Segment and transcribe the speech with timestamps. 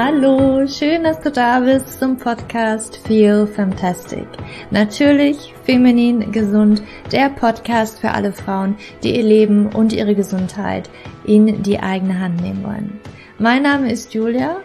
[0.00, 4.28] Hallo, schön, dass du da bist zum Podcast Feel Fantastic.
[4.70, 10.88] Natürlich feminin gesund, der Podcast für alle Frauen, die ihr Leben und ihre Gesundheit
[11.24, 13.00] in die eigene Hand nehmen wollen.
[13.40, 14.58] Mein Name ist Julia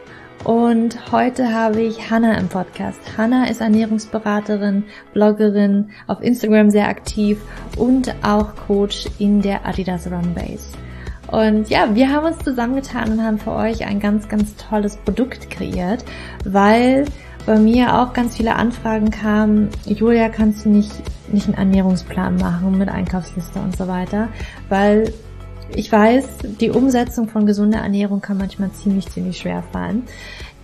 [0.44, 3.00] und heute habe ich Hanna im Podcast.
[3.18, 4.84] Hanna ist Ernährungsberaterin,
[5.16, 7.42] Bloggerin, auf Instagram sehr aktiv
[7.76, 10.83] und auch Coach in der Adidas Run Base.
[11.34, 15.50] Und ja, wir haben uns zusammengetan und haben für euch ein ganz, ganz tolles Produkt
[15.50, 16.06] kreiert,
[16.46, 17.06] weil
[17.48, 20.92] bei mir auch ganz viele Anfragen kamen, Julia, kannst du nicht,
[21.32, 24.30] nicht einen Ernährungsplan machen mit Einkaufsliste und so weiter,
[24.70, 25.12] weil
[25.76, 30.04] ich weiß, die Umsetzung von gesunder Ernährung kann manchmal ziemlich, ziemlich schwer fallen.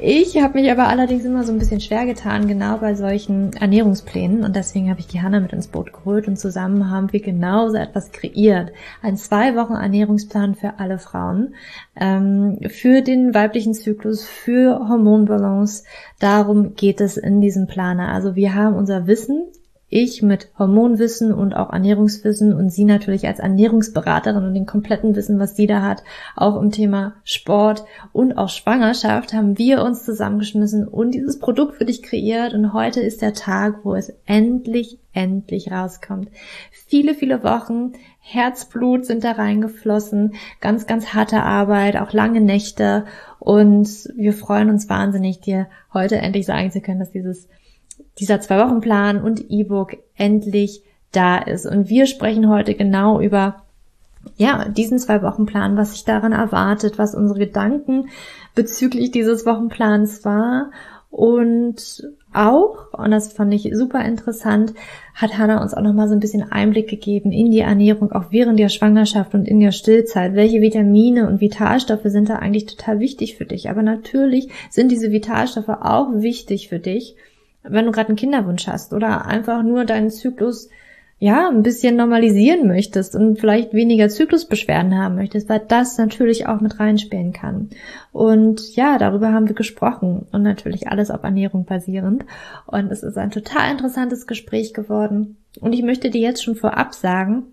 [0.01, 4.45] Ich habe mich aber allerdings immer so ein bisschen schwer getan, genau bei solchen Ernährungsplänen.
[4.45, 7.67] Und deswegen habe ich die Hanna mit ins Boot geholt und zusammen haben wir genau
[7.67, 8.71] so etwas kreiert.
[9.01, 11.53] Ein zwei Wochen Ernährungsplan für alle Frauen,
[11.99, 15.83] ähm, für den weiblichen Zyklus, für Hormonbalance.
[16.19, 18.07] Darum geht es in diesem Planer.
[18.07, 19.47] Also wir haben unser Wissen
[19.89, 25.39] ich mit Hormonwissen und auch Ernährungswissen und sie natürlich als Ernährungsberaterin und den kompletten Wissen,
[25.39, 26.03] was sie da hat,
[26.35, 31.85] auch im Thema Sport und auch Schwangerschaft, haben wir uns zusammengeschmissen und dieses Produkt für
[31.85, 36.29] dich kreiert und heute ist der Tag, wo es endlich, endlich rauskommt.
[36.71, 43.05] Viele, viele Wochen, Herzblut sind da reingeflossen, ganz, ganz harte Arbeit, auch lange Nächte
[43.39, 47.47] und wir freuen uns wahnsinnig, dir heute endlich sagen zu können, dass dieses
[48.19, 51.65] dieser Zwei-Wochen-Plan und E-Book endlich da ist.
[51.65, 53.63] Und wir sprechen heute genau über
[54.37, 58.09] ja, diesen zwei Wochenplan, was sich daran erwartet, was unsere Gedanken
[58.53, 60.71] bezüglich dieses Wochenplans war
[61.09, 64.73] und auch, und das fand ich super interessant,
[65.15, 68.59] hat Hannah uns auch nochmal so ein bisschen Einblick gegeben in die Ernährung, auch während
[68.59, 70.35] der Schwangerschaft und in der Stillzeit.
[70.35, 73.69] Welche Vitamine und Vitalstoffe sind da eigentlich total wichtig für dich?
[73.71, 77.15] Aber natürlich sind diese Vitalstoffe auch wichtig für dich,
[77.63, 80.69] wenn du gerade einen Kinderwunsch hast oder einfach nur deinen Zyklus
[81.21, 86.61] ja, ein bisschen normalisieren möchtest und vielleicht weniger Zyklusbeschwerden haben möchtest, weil das natürlich auch
[86.61, 87.71] mit reinspielen kann.
[88.13, 92.25] Und ja, darüber haben wir gesprochen und natürlich alles auf Ernährung basierend.
[92.67, 95.35] Und es ist ein total interessantes Gespräch geworden.
[95.59, 97.47] Und ich möchte dir jetzt schon vorab sagen,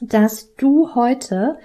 [0.00, 1.58] dass du heute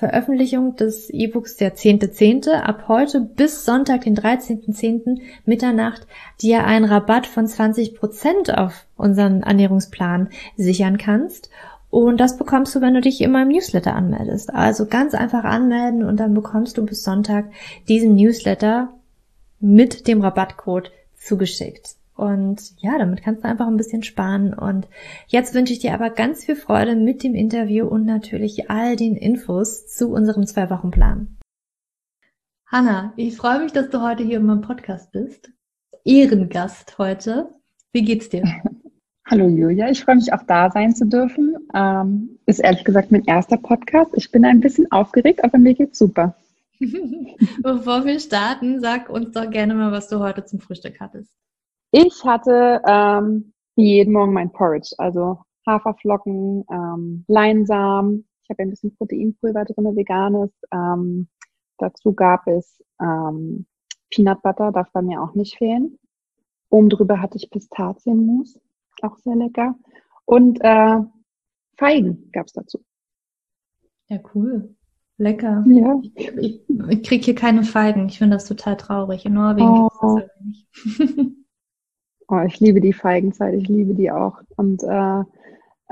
[0.00, 2.46] Veröffentlichung des E-Books der 10.10.
[2.46, 2.52] .10.
[2.52, 5.20] ab heute bis Sonntag, den 13.10.
[5.44, 6.06] Mitternacht
[6.40, 11.50] dir einen Rabatt von 20% auf unseren Ernährungsplan sichern kannst.
[11.90, 14.54] Und das bekommst du, wenn du dich in meinem Newsletter anmeldest.
[14.54, 17.50] Also ganz einfach anmelden und dann bekommst du bis Sonntag
[17.86, 18.94] diesen Newsletter
[19.58, 21.99] mit dem Rabattcode zugeschickt.
[22.20, 24.52] Und ja, damit kannst du einfach ein bisschen sparen.
[24.52, 24.88] Und
[25.26, 29.16] jetzt wünsche ich dir aber ganz viel Freude mit dem Interview und natürlich all den
[29.16, 31.38] Infos zu unserem Zwei-Wochen-Plan.
[32.66, 35.50] Hanna, ich freue mich, dass du heute hier in meinem Podcast bist.
[36.04, 37.54] Ehrengast heute.
[37.94, 38.44] Wie geht's dir?
[39.26, 41.56] Hallo Julia, ich freue mich auch da sein zu dürfen.
[41.72, 44.10] Ähm, ist ehrlich gesagt mein erster Podcast.
[44.14, 46.36] Ich bin ein bisschen aufgeregt, aber mir geht's super.
[47.62, 51.32] Bevor wir starten, sag uns doch gerne mal, was du heute zum Frühstück hattest.
[51.92, 58.28] Ich hatte ähm, jeden Morgen mein Porridge, also Haferflocken, ähm, Leinsamen.
[58.42, 60.50] Ich habe ein bisschen Proteinpulver drin, veganes.
[60.72, 61.28] Ähm,
[61.78, 63.66] dazu gab es ähm,
[64.10, 65.98] Peanut Butter, darf bei mir auch nicht fehlen.
[66.68, 68.60] Oben drüber hatte ich Pistazienmus,
[69.02, 69.74] auch sehr lecker.
[70.24, 71.00] Und äh,
[71.76, 72.84] Feigen gab es dazu.
[74.08, 74.76] Ja, cool.
[75.16, 75.64] Lecker.
[75.66, 76.00] Ja.
[76.36, 78.08] Ich, ich kriege hier keine Feigen.
[78.08, 79.26] Ich finde das total traurig.
[79.26, 79.88] In Norwegen oh.
[79.88, 81.36] gibt es das aber nicht.
[82.32, 84.40] Oh, ich liebe die Feigenzeit, ich liebe die auch.
[84.56, 85.24] Und äh,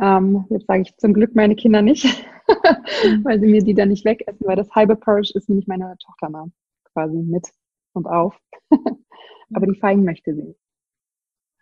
[0.00, 2.04] ähm, jetzt sage ich zum Glück meine Kinder nicht,
[3.24, 6.30] weil sie mir die dann nicht wegessen, weil das halbe Porridge ist nämlich meine Tochter
[6.30, 6.46] mal
[6.92, 7.48] quasi mit
[7.92, 8.40] und auf.
[9.52, 10.54] Aber die Feigen möchte sie.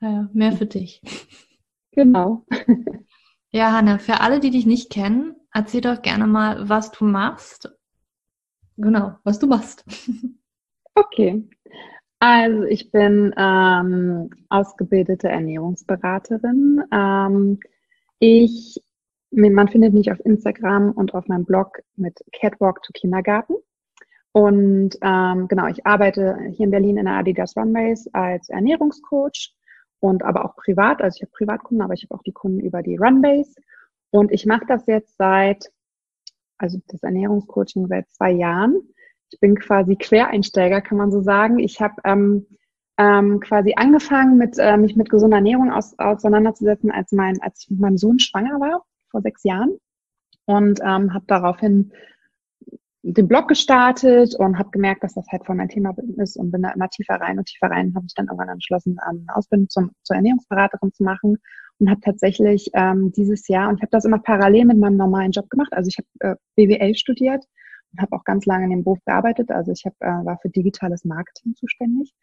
[0.02, 1.00] Ja, mehr für dich.
[1.92, 2.44] Genau.
[3.50, 7.70] ja, Hanna, für alle, die dich nicht kennen, erzähl doch gerne mal, was du machst.
[8.76, 9.84] Genau, was du machst.
[10.98, 11.46] Okay.
[12.18, 16.82] Also ich bin ähm, ausgebildete Ernährungsberaterin.
[16.90, 17.60] Ähm,
[18.18, 18.82] ich,
[19.30, 23.56] man findet mich auf Instagram und auf meinem Blog mit Catwalk to Kindergarten.
[24.32, 29.54] Und ähm, genau, ich arbeite hier in Berlin in der Adidas Runways als Ernährungscoach
[30.00, 31.02] und aber auch privat.
[31.02, 33.54] Also ich habe Privatkunden, aber ich habe auch die Kunden über die Runways.
[34.10, 35.70] Und ich mache das jetzt seit,
[36.58, 38.76] also das Ernährungscoaching seit zwei Jahren
[39.30, 41.58] ich bin quasi Quereinsteiger, kann man so sagen.
[41.58, 42.46] Ich habe ähm,
[42.98, 47.70] ähm, quasi angefangen, mit, äh, mich mit gesunder Ernährung aus, auseinanderzusetzen, als, mein, als ich
[47.70, 49.76] mit meinem Sohn schwanger war, vor sechs Jahren.
[50.46, 51.92] Und ähm, habe daraufhin
[53.02, 56.62] den Blog gestartet und habe gemerkt, dass das halt voll mein Thema ist und bin
[56.62, 57.92] da immer tiefer rein und tiefer rein.
[57.94, 61.38] Habe ich dann irgendwann entschlossen, ähm, eine Ausbildung zum, zur Ernährungsberaterin zu machen
[61.78, 65.32] und habe tatsächlich ähm, dieses Jahr und ich habe das immer parallel mit meinem normalen
[65.32, 65.72] Job gemacht.
[65.72, 67.44] Also ich habe äh, BWL studiert
[67.92, 69.50] und habe auch ganz lange in dem Beruf gearbeitet.
[69.50, 72.14] Also ich hab, äh, war für digitales Marketing zuständig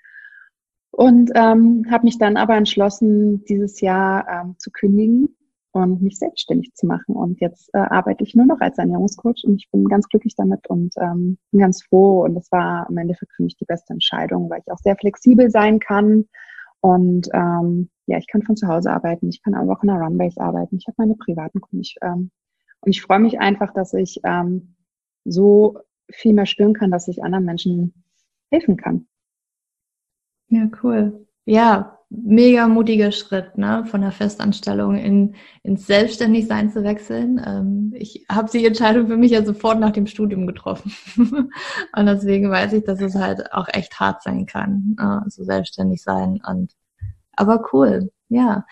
[0.91, 5.35] und ähm, habe mich dann aber entschlossen, dieses Jahr ähm, zu kündigen
[5.71, 7.15] und mich selbstständig zu machen.
[7.15, 10.67] Und jetzt äh, arbeite ich nur noch als Ernährungscoach und ich bin ganz glücklich damit
[10.67, 12.23] und ähm, bin ganz froh.
[12.23, 15.49] Und das war im Endeffekt für mich die beste Entscheidung, weil ich auch sehr flexibel
[15.49, 16.25] sein kann.
[16.79, 19.97] Und ähm, ja, ich kann von zu Hause arbeiten, ich kann aber auch in der
[19.97, 21.81] Runbase arbeiten, ich habe meine privaten Kunden.
[21.81, 22.29] Ich, ähm,
[22.81, 24.75] und ich freue mich einfach, dass ich ähm,
[25.25, 25.79] so
[26.11, 28.03] viel mehr spüren kann, dass ich anderen Menschen
[28.51, 29.07] helfen kann.
[30.49, 31.25] Ja, cool.
[31.45, 37.41] Ja, mega mutiger Schritt, ne, von der Festanstellung in, ins Selbstständigsein zu wechseln.
[37.43, 40.93] Ähm, ich habe die Entscheidung für mich ja sofort nach dem Studium getroffen.
[41.95, 46.03] und deswegen weiß ich, dass es halt auch echt hart sein kann, äh, so selbstständig
[46.03, 46.39] sein.
[46.47, 46.73] Und
[47.35, 48.65] aber cool, ja.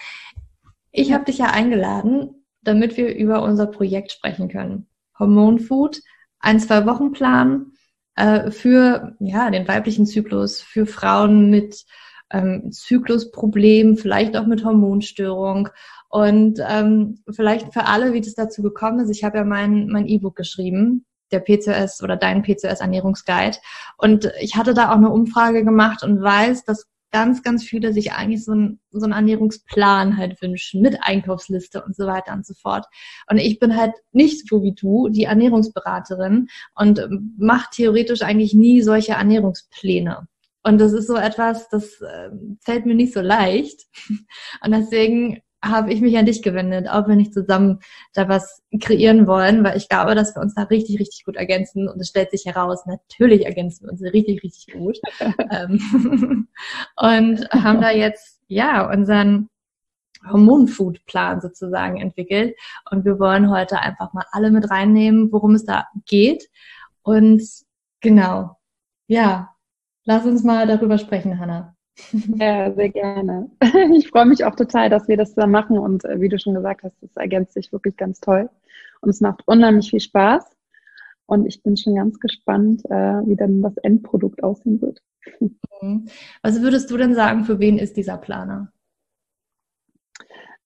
[0.92, 4.88] Ich habe dich ja eingeladen, damit wir über unser Projekt sprechen können.
[5.18, 6.01] Hormonfood,
[6.41, 7.71] ein, zwei Wochen Plan
[8.15, 11.85] äh, für ja den weiblichen Zyklus, für Frauen mit
[12.31, 15.69] ähm, Zyklusproblem, vielleicht auch mit Hormonstörung.
[16.09, 20.07] Und ähm, vielleicht für alle, wie das dazu gekommen ist, ich habe ja mein mein
[20.07, 23.57] E-Book geschrieben, der PCOS oder dein PCOS Ernährungsguide.
[23.97, 28.13] Und ich hatte da auch eine Umfrage gemacht und weiß, dass ganz, ganz viele sich
[28.13, 32.53] eigentlich so, ein, so einen Ernährungsplan halt wünschen mit Einkaufsliste und so weiter und so
[32.53, 32.85] fort.
[33.29, 37.01] Und ich bin halt nicht so wie du, die Ernährungsberaterin und
[37.37, 40.27] mache theoretisch eigentlich nie solche Ernährungspläne.
[40.63, 42.29] Und das ist so etwas, das äh,
[42.59, 43.87] fällt mir nicht so leicht.
[44.63, 47.79] Und deswegen habe ich mich an dich gewendet, auch wenn ich zusammen
[48.13, 51.87] da was kreieren wollen, weil ich glaube, dass wir uns da richtig, richtig gut ergänzen.
[51.87, 54.99] Und es stellt sich heraus, natürlich ergänzen wir uns richtig, richtig gut.
[55.51, 55.79] Ähm,
[56.95, 59.49] und haben da jetzt, ja, unseren
[60.29, 62.55] Hormonfood-Plan sozusagen entwickelt.
[62.89, 66.49] Und wir wollen heute einfach mal alle mit reinnehmen, worum es da geht.
[67.01, 67.41] Und
[68.01, 68.57] genau,
[69.07, 69.55] ja,
[70.05, 71.75] lass uns mal darüber sprechen, Hannah.
[72.35, 73.49] Ja, sehr gerne.
[73.95, 76.55] Ich freue mich auch total, dass wir das da machen und äh, wie du schon
[76.55, 78.49] gesagt hast, das ergänzt sich wirklich ganz toll
[79.01, 80.45] und es macht unheimlich viel Spaß
[81.25, 85.01] und ich bin schon ganz gespannt, äh, wie dann das Endprodukt aussehen wird.
[85.81, 86.07] Mhm.
[86.41, 88.71] Was würdest du denn sagen, für wen ist dieser Planer?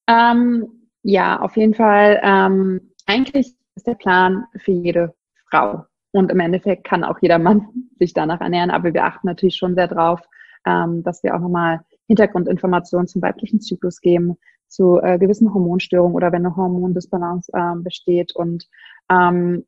[0.08, 2.20] Ähm, ja, auf jeden Fall.
[2.24, 5.14] Ähm, eigentlich ist der Plan für jede
[5.50, 5.86] Frau.
[6.12, 7.68] Und im Endeffekt kann auch jeder Mann
[8.00, 10.22] sich danach ernähren, aber wir achten natürlich schon sehr drauf,
[10.66, 16.32] ähm, dass wir auch nochmal Hintergrundinformationen zum weiblichen Zyklus geben, zu äh, gewissen Hormonstörungen oder
[16.32, 18.36] wenn eine Hormondisbalance ähm, besteht.
[18.36, 18.68] Und
[19.10, 19.66] ähm,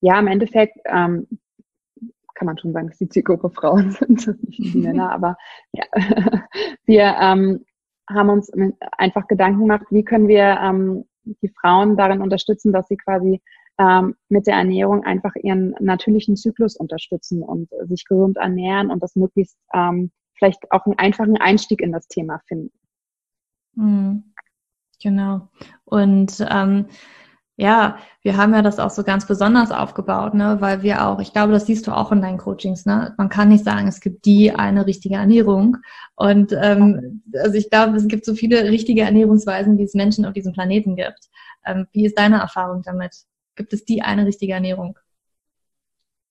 [0.00, 1.26] ja, im Endeffekt ähm,
[2.34, 5.36] kann man schon sagen, dass die Zielgruppe Frauen sind, nicht die Männer, aber
[5.72, 5.84] ja,
[6.84, 7.64] wir ähm,
[8.08, 8.52] haben uns
[8.98, 13.42] einfach Gedanken gemacht, wie können wir ähm, die Frauen darin unterstützen, dass sie quasi
[13.78, 19.16] ähm, mit der Ernährung einfach ihren natürlichen Zyklus unterstützen und sich gesund ernähren und das
[19.16, 22.72] möglichst ähm, vielleicht auch einen einfachen Einstieg in das Thema finden.
[23.74, 24.32] Mhm.
[25.02, 25.48] Genau.
[25.84, 26.86] Und ähm,
[27.58, 31.32] ja, wir haben ja das auch so ganz besonders aufgebaut, ne, weil wir auch, ich
[31.32, 33.14] glaube, das siehst du auch in deinen Coachings, ne?
[33.16, 35.78] Man kann nicht sagen, es gibt die eine richtige Ernährung.
[36.16, 40.34] Und ähm, also ich glaube, es gibt so viele richtige Ernährungsweisen, wie es Menschen auf
[40.34, 41.30] diesem Planeten gibt.
[41.64, 43.14] Ähm, wie ist deine Erfahrung damit?
[43.54, 44.98] Gibt es die eine richtige Ernährung?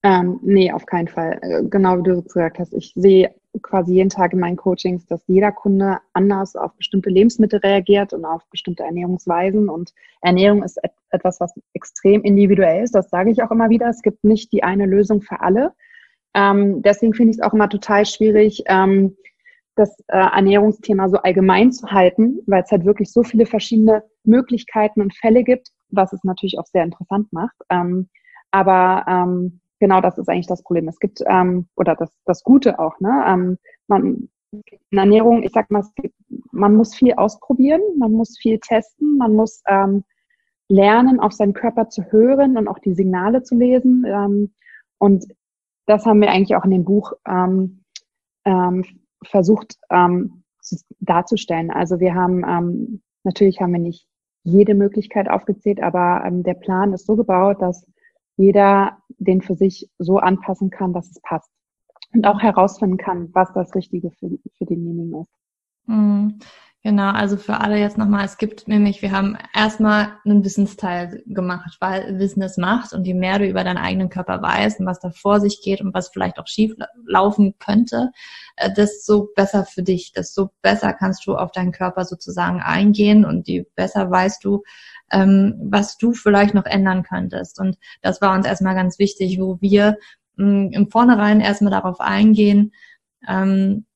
[0.04, 1.40] Ähm, nee, auf keinen Fall.
[1.42, 2.74] Äh, genau wie du gesagt hast.
[2.74, 7.60] Ich sehe quasi jeden Tag in meinen Coachings, dass jeder Kunde anders auf bestimmte Lebensmittel
[7.60, 9.70] reagiert und auf bestimmte Ernährungsweisen.
[9.70, 12.94] Und Ernährung ist et etwas, was extrem individuell ist.
[12.94, 13.88] Das sage ich auch immer wieder.
[13.88, 15.74] Es gibt nicht die eine Lösung für alle.
[16.34, 19.16] Ähm, deswegen finde ich es auch immer total schwierig, ähm,
[19.76, 25.02] das äh, Ernährungsthema so allgemein zu halten, weil es halt wirklich so viele verschiedene Möglichkeiten
[25.02, 27.56] und Fälle gibt, was es natürlich auch sehr interessant macht.
[27.70, 28.10] Ähm,
[28.52, 30.88] aber ähm, genau das ist eigentlich das Problem.
[30.88, 33.24] Es gibt, ähm, oder das, das Gute auch, ne?
[33.28, 34.30] Ähm, man,
[34.90, 36.16] in Ernährung, ich sag mal, gibt,
[36.52, 40.04] man muss viel ausprobieren, man muss viel testen, man muss ähm,
[40.70, 44.06] lernen, auf seinen Körper zu hören und auch die Signale zu lesen.
[44.08, 44.54] Ähm,
[44.98, 45.26] und
[45.86, 47.84] das haben wir eigentlich auch in dem Buch ähm,
[48.46, 48.86] ähm,
[49.24, 50.44] versucht ähm,
[51.00, 51.72] darzustellen.
[51.72, 54.08] Also wir haben, ähm, natürlich haben wir nicht
[54.44, 57.86] jede Möglichkeit aufgezählt, aber ähm, der Plan ist so gebaut, dass
[58.38, 61.50] jeder den für sich so anpassen kann, dass es passt.
[62.14, 65.32] Und auch herausfinden kann, was das Richtige für, für denjenigen ist.
[65.86, 66.40] Mhm.
[66.86, 71.78] Genau, also für alle jetzt nochmal, es gibt nämlich, wir haben erstmal einen Wissensteil gemacht,
[71.80, 75.00] weil Wissen es macht und je mehr du über deinen eigenen Körper weißt und was
[75.00, 76.76] da vor sich geht und was vielleicht auch schief
[77.08, 78.12] laufen könnte,
[78.56, 83.48] äh, desto besser für dich, desto besser kannst du auf deinen Körper sozusagen eingehen und
[83.48, 84.62] je besser weißt du,
[85.12, 87.60] ähm, was du vielleicht noch ändern könntest.
[87.60, 89.98] Und das war uns erstmal ganz wichtig, wo wir
[90.36, 92.74] mm, im Vornherein erstmal darauf eingehen,
[93.28, 93.88] ähm,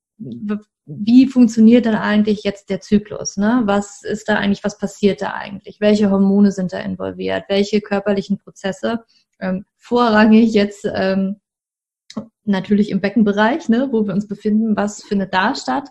[0.90, 3.38] wie funktioniert denn eigentlich jetzt der Zyklus?
[3.38, 3.62] Ne?
[3.66, 5.80] Was ist da eigentlich, was passiert da eigentlich?
[5.80, 7.46] Welche Hormone sind da involviert?
[7.48, 9.04] Welche körperlichen Prozesse?
[9.40, 11.40] Ähm, vorrangig jetzt ähm,
[12.44, 15.90] natürlich im Beckenbereich, ne, wo wir uns befinden, was findet da statt?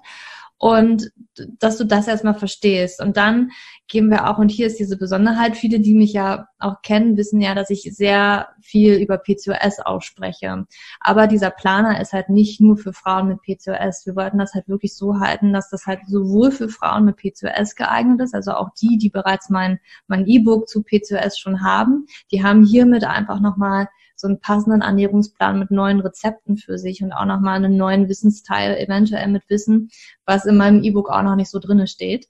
[0.58, 1.12] Und
[1.60, 3.00] dass du das erstmal verstehst.
[3.00, 3.50] Und dann
[3.86, 7.40] gehen wir auch, und hier ist diese Besonderheit, viele, die mich ja auch kennen, wissen
[7.40, 10.66] ja, dass ich sehr viel über PCOS ausspreche.
[11.00, 14.04] Aber dieser Planer ist halt nicht nur für Frauen mit PCOS.
[14.04, 17.76] Wir wollten das halt wirklich so halten, dass das halt sowohl für Frauen mit PCOS
[17.76, 22.42] geeignet ist, also auch die, die bereits mein mein E-Book zu PCOS schon haben, die
[22.42, 23.88] haben hiermit einfach nochmal
[24.20, 28.76] so einen passenden Ernährungsplan mit neuen Rezepten für sich und auch nochmal einen neuen Wissensteil,
[28.76, 29.90] eventuell mit Wissen,
[30.26, 32.26] was in meinem E-Book auch noch nicht so drinne steht.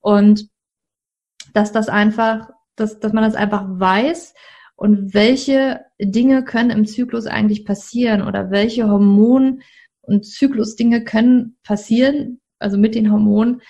[0.00, 0.48] Und
[1.52, 4.34] dass das einfach, dass, dass man das einfach weiß
[4.76, 9.62] und welche Dinge können im Zyklus eigentlich passieren oder welche Hormon-
[10.00, 13.60] und Zyklusdinge können passieren, also mit den Hormonen,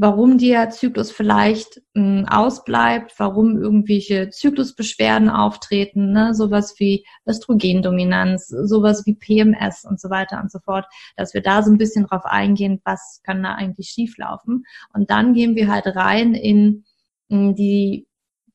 [0.00, 6.34] warum der Zyklus vielleicht hm, ausbleibt, warum irgendwelche Zyklusbeschwerden auftreten, ne?
[6.34, 10.86] sowas wie Östrogendominanz, sowas wie PMS und so weiter und so fort,
[11.16, 14.64] dass wir da so ein bisschen drauf eingehen, was kann da eigentlich schieflaufen.
[14.92, 16.84] Und dann gehen wir halt rein in,
[17.26, 18.06] in die,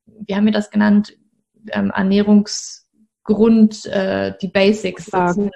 [0.06, 1.14] wie haben wir das genannt,
[1.72, 5.52] ähm, Ernährungsgrund, äh, die Basics sozusagen,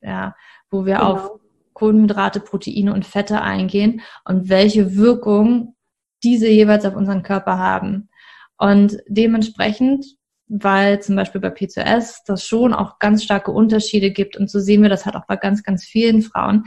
[0.00, 0.34] ja,
[0.70, 1.12] wo wir genau.
[1.12, 1.40] auf
[1.78, 5.76] Kohlenhydrate, Proteine und Fette eingehen und welche Wirkung
[6.22, 8.08] diese jeweils auf unseren Körper haben.
[8.56, 10.04] Und dementsprechend,
[10.48, 14.82] weil zum Beispiel bei PCOS das schon auch ganz starke Unterschiede gibt und so sehen
[14.82, 16.64] wir das halt auch bei ganz, ganz vielen Frauen,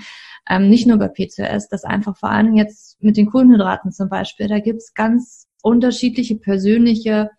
[0.50, 4.48] ähm, nicht nur bei PCOS, das einfach vor allem jetzt mit den Kohlenhydraten zum Beispiel,
[4.48, 7.30] da gibt's ganz unterschiedliche persönliche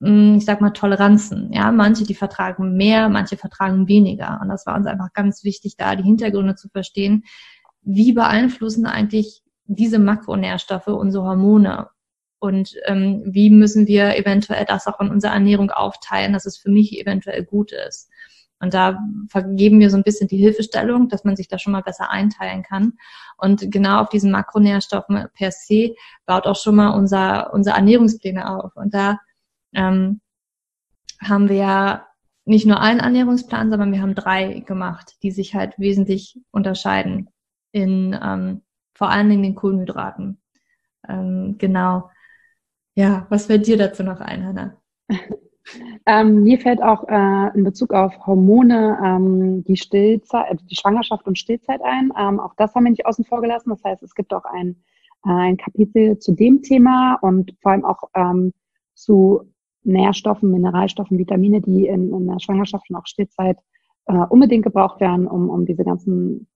[0.00, 1.52] ich sag mal, Toleranzen.
[1.52, 4.38] Ja, manche, die vertragen mehr, manche vertragen weniger.
[4.42, 7.24] Und das war uns einfach ganz wichtig, da die Hintergründe zu verstehen.
[7.82, 11.88] Wie beeinflussen eigentlich diese Makronährstoffe unsere Hormone?
[12.38, 16.70] Und ähm, wie müssen wir eventuell das auch in unserer Ernährung aufteilen, dass es für
[16.70, 18.10] mich eventuell gut ist?
[18.60, 18.98] Und da
[19.28, 22.62] vergeben wir so ein bisschen die Hilfestellung, dass man sich da schon mal besser einteilen
[22.62, 22.94] kann.
[23.38, 25.94] Und genau auf diesen Makronährstoffen per se
[26.26, 28.76] baut auch schon mal unser, unser Ernährungspläne auf.
[28.76, 29.18] Und da
[29.74, 30.20] ähm,
[31.20, 32.06] haben wir ja
[32.44, 37.28] nicht nur einen Ernährungsplan, sondern wir haben drei gemacht, die sich halt wesentlich unterscheiden
[37.72, 38.62] in ähm,
[38.94, 40.40] vor allen Dingen den Kohlenhydraten.
[41.08, 42.10] Ähm, genau.
[42.94, 44.80] Ja, was fällt dir dazu noch ein, Hannah?
[46.06, 51.26] Ähm, mir fällt auch äh, in Bezug auf Hormone ähm, die Stillzeit, äh, die Schwangerschaft
[51.26, 52.12] und Stillzeit ein.
[52.16, 53.70] Ähm, auch das haben wir nicht außen vor gelassen.
[53.70, 54.76] Das heißt, es gibt auch ein,
[55.24, 58.52] äh, ein Kapitel zu dem Thema und vor allem auch ähm,
[58.94, 59.52] zu
[59.86, 63.58] Nährstoffen, Mineralstoffen, Vitamine, die in, in der Schwangerschaft und auch Stillzeit
[64.06, 66.48] äh, unbedingt gebraucht werden, um, um diese ganzen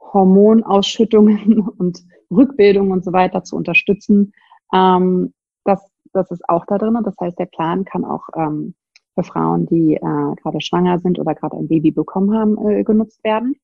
[0.00, 4.32] Hormonausschüttungen und Rückbildung und so weiter zu unterstützen.
[4.72, 5.32] Ähm,
[5.64, 6.98] das, das ist auch da drin.
[7.04, 8.74] Das heißt, der Plan kann auch ähm,
[9.14, 13.22] für Frauen, die äh, gerade schwanger sind oder gerade ein Baby bekommen haben, äh, genutzt
[13.24, 13.56] werden.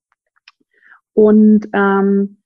[1.15, 2.39] Und ähm,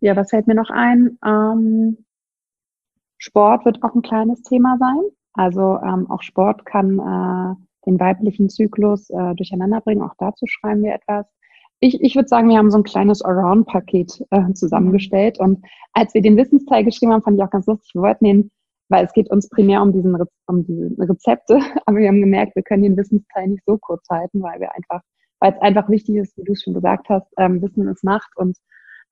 [0.00, 1.18] ja, was fällt mir noch ein?
[1.24, 2.05] Ähm,
[3.18, 5.02] Sport wird auch ein kleines Thema sein.
[5.34, 10.02] Also ähm, auch Sport kann äh, den weiblichen Zyklus äh, durcheinander bringen.
[10.02, 11.26] Auch dazu schreiben wir etwas.
[11.80, 15.38] Ich, ich würde sagen, wir haben so ein kleines Around-Paket äh, zusammengestellt.
[15.38, 17.94] Und als wir den Wissensteil geschrieben haben, fand ich auch ganz lustig.
[17.94, 18.50] Wir wollten den,
[18.88, 22.62] weil es geht uns primär um, diesen, um diese Rezepte, aber wir haben gemerkt, wir
[22.62, 25.02] können den Wissensteil nicht so kurz halten, weil wir einfach,
[25.40, 28.30] weil es einfach wichtig ist, wie du es schon gesagt hast, ähm, Wissen ist Macht
[28.36, 28.56] und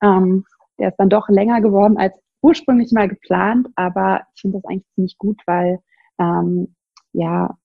[0.03, 0.45] ähm,
[0.79, 4.89] der ist dann doch länger geworden als ursprünglich mal geplant, aber ich finde das eigentlich
[4.95, 5.81] ziemlich gut, weil
[6.19, 6.75] ähm,
[7.13, 7.57] ja,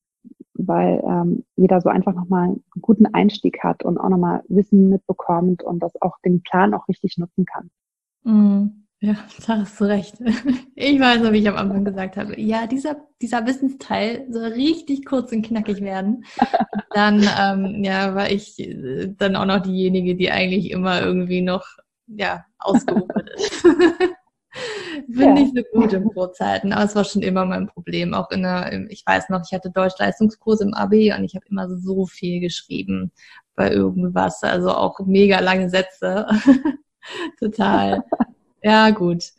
[0.53, 5.63] weil ähm, jeder so einfach nochmal einen guten Einstieg hat und auch nochmal Wissen mitbekommt
[5.63, 7.69] und das auch den Plan auch richtig nutzen kann.
[8.24, 9.15] Mm, ja,
[9.48, 10.15] da hast du recht.
[10.81, 12.39] Ich weiß, wie ich am Anfang gesagt habe.
[12.39, 16.24] Ja, dieser, dieser Wissensteil soll richtig kurz und knackig werden.
[16.91, 21.65] Dann, ähm, ja, war ich äh, dann auch noch diejenige, die eigentlich immer irgendwie noch,
[22.07, 23.65] ja, ausgerufen ist.
[25.08, 25.34] Bin ja.
[25.34, 28.13] nicht so gut im aber es war schon immer mein Problem.
[28.13, 31.70] Auch in der, ich weiß noch, ich hatte Deutschleistungskurs im Abi und ich habe immer
[31.70, 33.12] so viel geschrieben
[33.56, 36.27] bei irgendwas, also auch mega lange Sätze.
[37.39, 38.03] Total.
[38.62, 39.32] Ja, gut.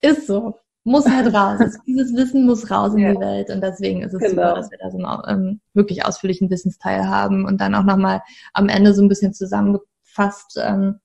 [0.00, 0.58] Ist so.
[0.86, 1.60] Muss halt raus.
[1.86, 3.12] Dieses Wissen muss raus in ja.
[3.12, 4.30] die Welt und deswegen ist es genau.
[4.30, 8.22] super, dass wir da so einen ähm, wirklich ausführlichen Wissensteil haben und dann auch nochmal
[8.52, 11.00] am Ende so ein bisschen zusammengefasst, ähm,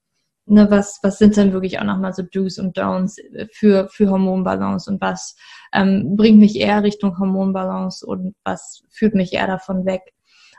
[0.49, 3.17] ne, was, was sind denn wirklich auch nochmal so Do's und Don'ts
[3.51, 5.35] für, für Hormonbalance und was
[5.73, 10.01] ähm, bringt mich eher Richtung Hormonbalance und was führt mich eher davon weg.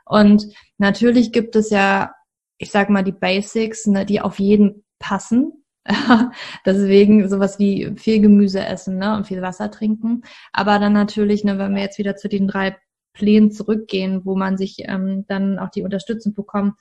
[0.04, 0.46] Und
[0.78, 2.14] natürlich gibt es ja,
[2.58, 5.64] ich sag mal, die Basics, ne, die auf jeden passen.
[6.66, 10.22] Deswegen sowas wie viel Gemüse essen ne, und viel Wasser trinken.
[10.52, 12.76] Aber dann natürlich, ne, wenn wir jetzt wieder zu den drei
[13.12, 16.74] Plänen zurückgehen, wo man sich ähm, dann auch die Unterstützung bekommt,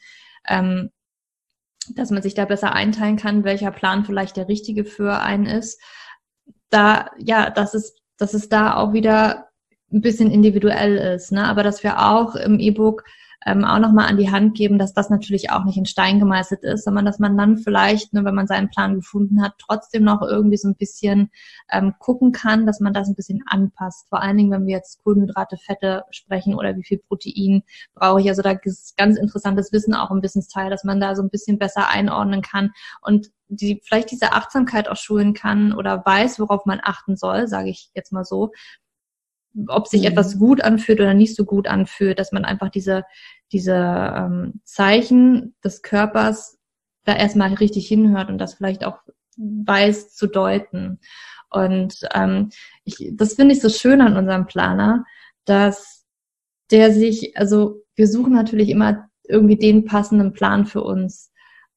[0.47, 0.89] ähm,
[1.95, 5.81] dass man sich da besser einteilen kann, welcher Plan vielleicht der richtige für einen ist.
[6.69, 9.49] Da, ja, das ist, dass es da auch wieder
[9.91, 11.45] ein bisschen individuell ist, ne?
[11.45, 13.03] aber dass wir auch im E-Book
[13.45, 16.63] ähm, auch nochmal an die Hand geben, dass das natürlich auch nicht in Stein gemeißelt
[16.63, 20.21] ist, sondern dass man dann vielleicht, ne, wenn man seinen Plan gefunden hat, trotzdem noch
[20.21, 21.31] irgendwie so ein bisschen
[21.71, 24.07] ähm, gucken kann, dass man das ein bisschen anpasst.
[24.09, 28.29] Vor allen Dingen, wenn wir jetzt Kohlenhydrate, Fette sprechen oder wie viel Protein brauche ich.
[28.29, 31.57] Also da ist ganz interessantes Wissen auch im Wissensteil, dass man da so ein bisschen
[31.57, 36.79] besser einordnen kann und die vielleicht diese Achtsamkeit auch schulen kann oder weiß, worauf man
[36.83, 38.51] achten soll, sage ich jetzt mal so,
[39.67, 40.07] ob sich mhm.
[40.07, 43.03] etwas gut anfühlt oder nicht so gut anfühlt, dass man einfach diese,
[43.51, 46.57] diese ähm, Zeichen des Körpers
[47.05, 48.99] da erstmal richtig hinhört und das vielleicht auch
[49.37, 50.99] weiß zu deuten.
[51.49, 52.49] Und ähm,
[52.83, 55.05] ich, das finde ich so schön an unserem Planer,
[55.45, 56.05] dass
[56.71, 61.31] der sich, also wir suchen natürlich immer irgendwie den passenden Plan für uns.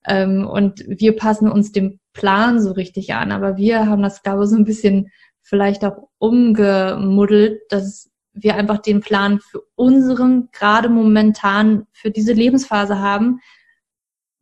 [0.07, 4.45] Ähm, und wir passen uns dem Plan so richtig an, aber wir haben das, glaube
[4.45, 5.11] ich, so ein bisschen
[5.43, 12.99] vielleicht auch umgemuddelt, dass wir einfach den Plan für unseren, gerade momentan, für diese Lebensphase
[12.99, 13.41] haben,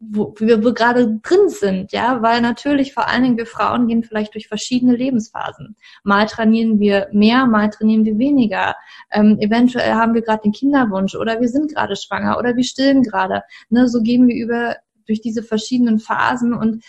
[0.03, 4.33] wo wir gerade drin sind, ja, weil natürlich vor allen Dingen wir Frauen gehen vielleicht
[4.33, 5.77] durch verschiedene Lebensphasen.
[6.05, 8.77] Mal trainieren wir mehr, mal trainieren wir weniger.
[9.11, 13.03] Ähm, eventuell haben wir gerade den Kinderwunsch oder wir sind gerade schwanger oder wir stillen
[13.03, 13.43] gerade.
[13.69, 16.83] Ne, so gehen wir über durch diese verschiedenen Phasen und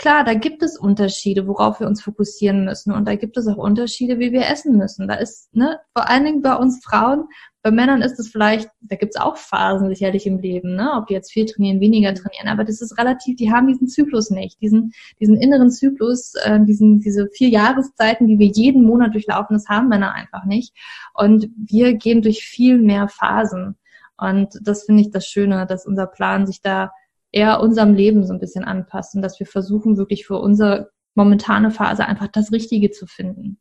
[0.00, 2.90] Klar, da gibt es Unterschiede, worauf wir uns fokussieren müssen.
[2.90, 5.06] Und da gibt es auch Unterschiede, wie wir essen müssen.
[5.06, 7.24] Da ist, ne, vor allen Dingen bei uns Frauen,
[7.62, 11.08] bei Männern ist es vielleicht, da gibt es auch Phasen sicherlich im Leben, ne, ob
[11.08, 12.48] die jetzt viel trainieren, weniger trainieren.
[12.48, 17.00] Aber das ist relativ, die haben diesen Zyklus nicht, diesen, diesen inneren Zyklus, äh, diesen,
[17.00, 20.74] diese vier Jahreszeiten, die wir jeden Monat durchlaufen, das haben Männer einfach nicht.
[21.12, 23.76] Und wir gehen durch viel mehr Phasen.
[24.16, 26.90] Und das finde ich das Schöne, dass unser Plan sich da
[27.32, 32.06] eher unserem Leben so ein bisschen anpassen, dass wir versuchen, wirklich für unsere momentane Phase
[32.06, 33.58] einfach das Richtige zu finden.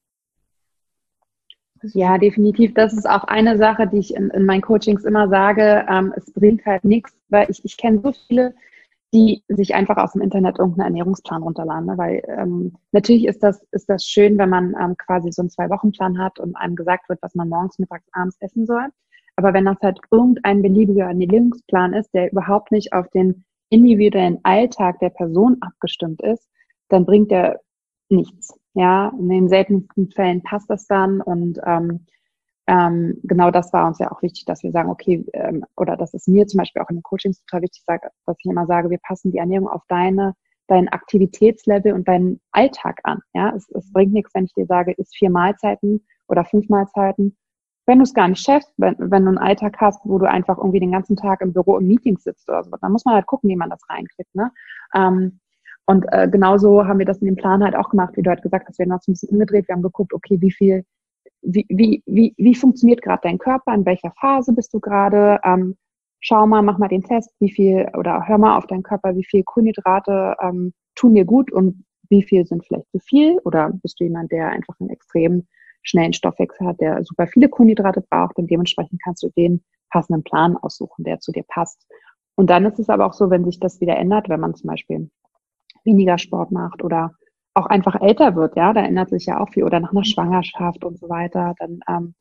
[1.81, 2.73] Ja, definitiv.
[2.73, 5.85] Das ist auch eine Sache, die ich in, in meinen Coachings immer sage.
[5.89, 8.53] Ähm, es bringt halt nichts, weil ich, ich kenne so viele,
[9.13, 11.85] die sich einfach aus dem Internet irgendeinen Ernährungsplan runterladen.
[11.85, 11.97] Ne?
[11.97, 16.19] Weil ähm, natürlich ist das, ist das schön, wenn man ähm, quasi so einen Zwei-Wochen-Plan
[16.19, 18.87] hat und einem gesagt wird, was man morgens, mittags, abends essen soll.
[19.37, 24.99] Aber wenn das halt irgendein beliebiger Ernährungsplan ist, der überhaupt nicht auf den individuellen Alltag
[24.99, 26.49] der Person abgestimmt ist,
[26.89, 27.59] dann bringt er
[28.09, 28.59] nichts.
[28.73, 32.05] Ja, in den seltensten Fällen passt das dann und ähm,
[32.69, 36.13] ähm, genau das war uns ja auch wichtig, dass wir sagen, okay, ähm, oder das
[36.13, 38.99] ist mir zum Beispiel auch in den Coachings total wichtig, dass ich immer sage, wir
[38.99, 40.35] passen die Ernährung auf deine,
[40.67, 43.21] dein Aktivitätslevel und deinen Alltag an.
[43.33, 47.35] Ja, es, es bringt nichts, wenn ich dir sage, isst vier Mahlzeiten oder fünf Mahlzeiten
[47.89, 50.59] wenn du es gar nicht schaffst, wenn, wenn du einen Alltag hast, wo du einfach
[50.59, 53.25] irgendwie den ganzen Tag im Büro im Meeting sitzt oder so, dann muss man halt
[53.25, 54.35] gucken, wie man das reinkriegt.
[54.35, 54.51] Ne?
[54.93, 55.39] Ähm,
[55.87, 58.43] und äh, genauso haben wir das in dem Plan halt auch gemacht, wie du halt
[58.43, 60.85] gesagt hast, wir haben uns ein bisschen umgedreht, wir haben geguckt, okay, wie viel,
[61.41, 65.75] wie, wie, wie, wie funktioniert gerade dein Körper, in welcher Phase bist du gerade, ähm,
[66.19, 69.25] schau mal, mach mal den Test, wie viel, oder hör mal auf deinen Körper, wie
[69.25, 73.99] viel Kohlenhydrate ähm, tun dir gut und wie viel sind vielleicht zu viel, oder bist
[73.99, 75.47] du jemand, der einfach einen extrem
[75.83, 80.57] schnellen Stoffwechsel hat, der super viele Kohlenhydrate braucht und dementsprechend kannst du den passenden Plan
[80.57, 81.87] aussuchen, der zu dir passt.
[82.35, 84.67] Und dann ist es aber auch so, wenn sich das wieder ändert, wenn man zum
[84.67, 85.09] Beispiel
[85.83, 87.13] weniger Sport macht oder
[87.53, 90.83] auch einfach älter wird, ja, da ändert sich ja auch viel oder nach einer Schwangerschaft
[90.85, 92.15] und so weiter, dann ähm,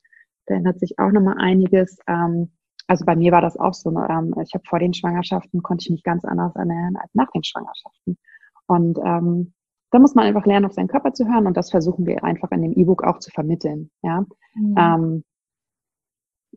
[0.48, 1.98] da ändert sich auch nochmal einiges.
[2.08, 2.50] Ähm,
[2.86, 3.90] also bei mir war das auch so.
[3.90, 7.44] Ähm, ich habe vor den Schwangerschaften konnte ich mich ganz anders ernähren als nach den
[7.44, 8.18] Schwangerschaften.
[8.66, 9.52] Und ähm,
[9.90, 12.50] da muss man einfach lernen, auf seinen Körper zu hören und das versuchen wir einfach
[12.50, 13.90] in dem E-Book auch zu vermitteln.
[14.02, 14.24] Ja?
[14.54, 14.74] Mhm.
[14.78, 15.24] Ähm,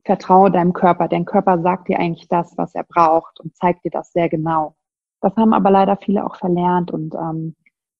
[0.06, 1.08] vertraue deinem Körper.
[1.08, 4.76] Dein Körper sagt dir eigentlich das, was er braucht und zeigt dir das sehr genau.
[5.22, 7.56] Das haben aber leider viele auch verlernt und ähm,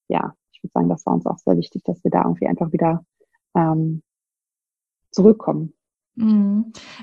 [0.08, 2.72] ja, ich würde sagen, das war uns auch sehr wichtig, dass wir da irgendwie einfach
[2.72, 3.06] wieder
[3.56, 4.02] ähm,
[5.12, 5.74] zurückkommen.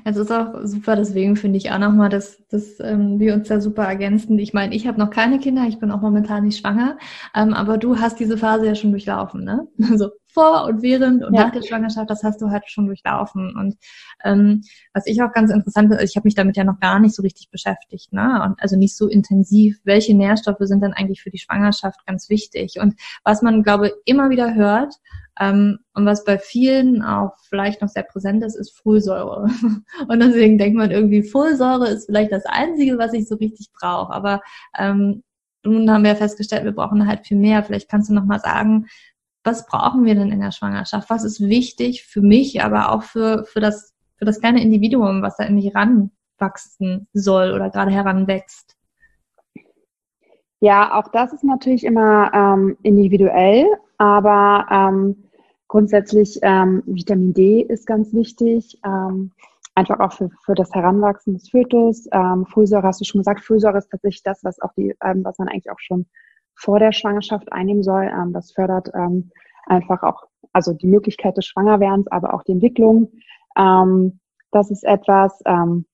[0.04, 3.60] Es ist auch super, deswegen finde ich auch nochmal, dass, dass ähm, wir uns da
[3.60, 4.38] super ergänzen.
[4.38, 6.98] Ich meine, ich habe noch keine Kinder, ich bin auch momentan nicht schwanger,
[7.34, 9.66] ähm, aber du hast diese Phase ja schon durchlaufen, ne?
[9.90, 11.44] Also vor und während und ja.
[11.44, 13.56] nach der Schwangerschaft, das hast du halt schon durchlaufen.
[13.56, 13.76] Und
[14.22, 17.14] ähm, was ich auch ganz interessant finde, ich habe mich damit ja noch gar nicht
[17.14, 18.42] so richtig beschäftigt, ne?
[18.44, 22.78] Und also nicht so intensiv, welche Nährstoffe sind dann eigentlich für die Schwangerschaft ganz wichtig?
[22.78, 22.94] Und
[23.24, 24.94] was man, glaube immer wieder hört,
[25.40, 29.48] und was bei vielen auch vielleicht noch sehr präsent ist, ist Folsäure.
[30.08, 34.12] Und deswegen denkt man irgendwie, Folsäure ist vielleicht das Einzige, was ich so richtig brauche.
[34.12, 34.40] Aber
[34.76, 35.22] ähm,
[35.64, 37.62] nun haben wir festgestellt, wir brauchen halt viel mehr.
[37.62, 38.86] Vielleicht kannst du noch mal sagen,
[39.44, 41.08] was brauchen wir denn in der Schwangerschaft?
[41.08, 45.36] Was ist wichtig für mich, aber auch für, für, das, für das kleine Individuum, was
[45.36, 48.76] da in mich ranwachsen soll oder gerade heranwächst?
[50.60, 55.27] Ja, auch das ist natürlich immer ähm, individuell, aber ähm,
[55.68, 59.32] Grundsätzlich ähm, Vitamin D ist ganz wichtig, ähm,
[59.74, 62.08] einfach auch für, für das Heranwachsen des Fötus.
[62.10, 65.38] Ähm, Folsäure hast du schon gesagt, Folsäure ist tatsächlich das, was auch die, ähm, was
[65.38, 66.06] man eigentlich auch schon
[66.54, 68.04] vor der Schwangerschaft einnehmen soll.
[68.04, 69.30] Ähm, das fördert ähm,
[69.66, 73.12] einfach auch, also die Möglichkeit des Schwangerwerdens, aber auch die Entwicklung.
[73.56, 75.40] Ähm, das ist etwas.
[75.44, 75.84] Ähm,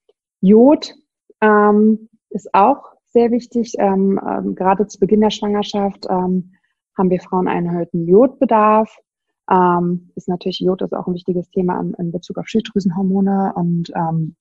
[0.40, 0.94] Jod
[1.40, 3.74] ähm, ist auch sehr wichtig.
[3.78, 6.52] Ähm, ähm, gerade zu Beginn der Schwangerschaft ähm,
[6.96, 8.96] haben wir Frauen einen erhöhten Jodbedarf.
[9.50, 13.90] Ähm, ist natürlich Jod ist auch ein wichtiges Thema in, in Bezug auf Schilddrüsenhormone und
[13.94, 14.36] ähm,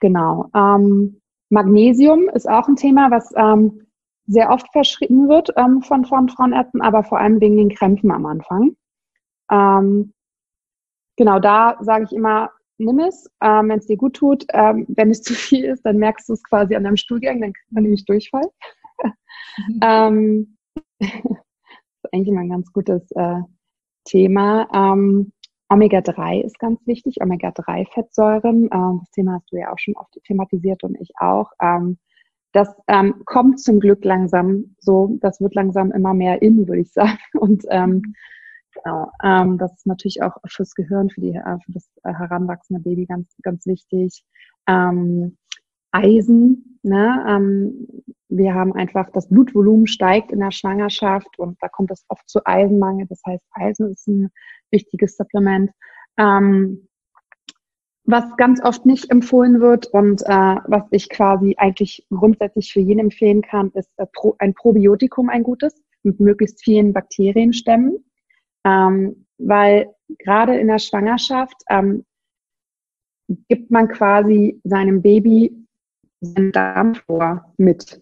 [0.00, 0.50] genau.
[0.54, 3.86] Ähm, Magnesium ist auch ein Thema, was ähm,
[4.26, 8.26] sehr oft verschrieben wird ähm, von, von Frauenärzten, aber vor allem wegen den Krämpfen am
[8.26, 8.76] Anfang.
[9.50, 10.12] Ähm,
[11.16, 14.46] genau, da sage ich immer, nimm es, ähm, wenn es dir gut tut.
[14.52, 17.52] Ähm, wenn es zu viel ist, dann merkst du es quasi an deinem Stuhlgang, dann
[17.52, 18.48] kriegt man nämlich Durchfall.
[19.82, 20.56] Ähm,
[20.98, 23.40] das ist eigentlich immer ein ganz gutes äh,
[24.04, 24.68] Thema.
[24.74, 25.32] Ähm,
[25.68, 28.68] Omega-3 ist ganz wichtig, Omega-3-Fettsäuren.
[28.72, 31.50] Ähm, das Thema hast du ja auch schon oft thematisiert und ich auch.
[31.60, 31.98] Ähm,
[32.52, 36.92] das ähm, kommt zum Glück langsam so, das wird langsam immer mehr in, würde ich
[36.92, 37.18] sagen.
[37.40, 38.14] Und ähm,
[38.74, 42.82] genau, ähm, das ist natürlich auch fürs Gehirn, für, die, äh, für das äh, heranwachsende
[42.82, 44.24] Baby ganz, ganz wichtig.
[44.66, 45.38] Ähm,
[45.92, 47.24] Eisen, ne?
[47.26, 47.88] Ähm,
[48.36, 52.40] wir haben einfach, das Blutvolumen steigt in der Schwangerschaft und da kommt es oft zu
[52.44, 53.06] Eisenmangel.
[53.08, 54.30] Das heißt, Eisen ist ein
[54.70, 55.70] wichtiges Supplement.
[56.18, 56.88] Ähm,
[58.04, 62.98] was ganz oft nicht empfohlen wird und äh, was ich quasi eigentlich grundsätzlich für jeden
[62.98, 68.04] empfehlen kann, ist äh, Pro, ein Probiotikum, ein gutes, mit möglichst vielen Bakterienstämmen.
[68.64, 72.04] Ähm, weil gerade in der Schwangerschaft ähm,
[73.48, 75.66] gibt man quasi seinem Baby
[76.20, 78.00] seine Darmflora mit.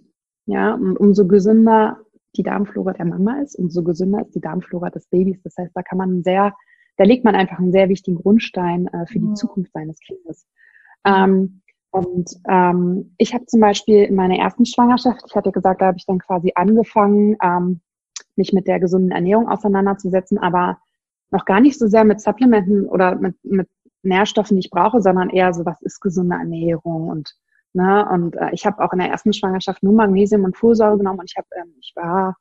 [0.50, 1.98] Ja, und umso gesünder
[2.34, 5.40] die Darmflora der Mama ist, umso gesünder ist die Darmflora des Babys.
[5.44, 6.56] Das heißt, da kann man sehr,
[6.96, 9.36] da legt man einfach einen sehr wichtigen Grundstein äh, für die mhm.
[9.36, 10.48] Zukunft seines Kindes.
[11.04, 15.86] Ähm, und ähm, ich habe zum Beispiel in meiner ersten Schwangerschaft, ich hatte gesagt, da
[15.86, 17.80] habe ich dann quasi angefangen, ähm,
[18.34, 20.78] mich mit der gesunden Ernährung auseinanderzusetzen, aber
[21.30, 23.68] noch gar nicht so sehr mit Supplementen oder mit, mit
[24.02, 27.36] Nährstoffen, die ich brauche, sondern eher so, was ist gesunde Ernährung und
[27.72, 28.09] Ne?
[28.11, 31.30] Und äh, ich habe auch in der ersten Schwangerschaft nur Magnesium und Folsäure genommen und
[31.30, 32.37] ich habe, ähm, ich war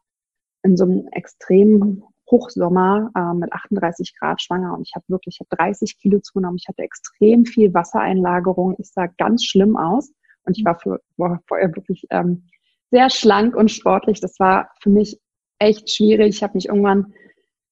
[0.64, 5.40] in so einem extremen Hochsommer äh, mit 38 Grad schwanger und ich habe wirklich, ich
[5.40, 6.58] habe 30 Kilo zugenommen.
[6.60, 8.76] Ich hatte extrem viel Wassereinlagerung.
[8.78, 10.12] Ich sah ganz schlimm aus
[10.44, 12.44] und ich war, für, war vorher wirklich ähm,
[12.92, 14.20] sehr schlank und sportlich.
[14.20, 15.20] Das war für mich
[15.60, 16.36] echt schwierig.
[16.36, 17.14] Ich habe mich irgendwann,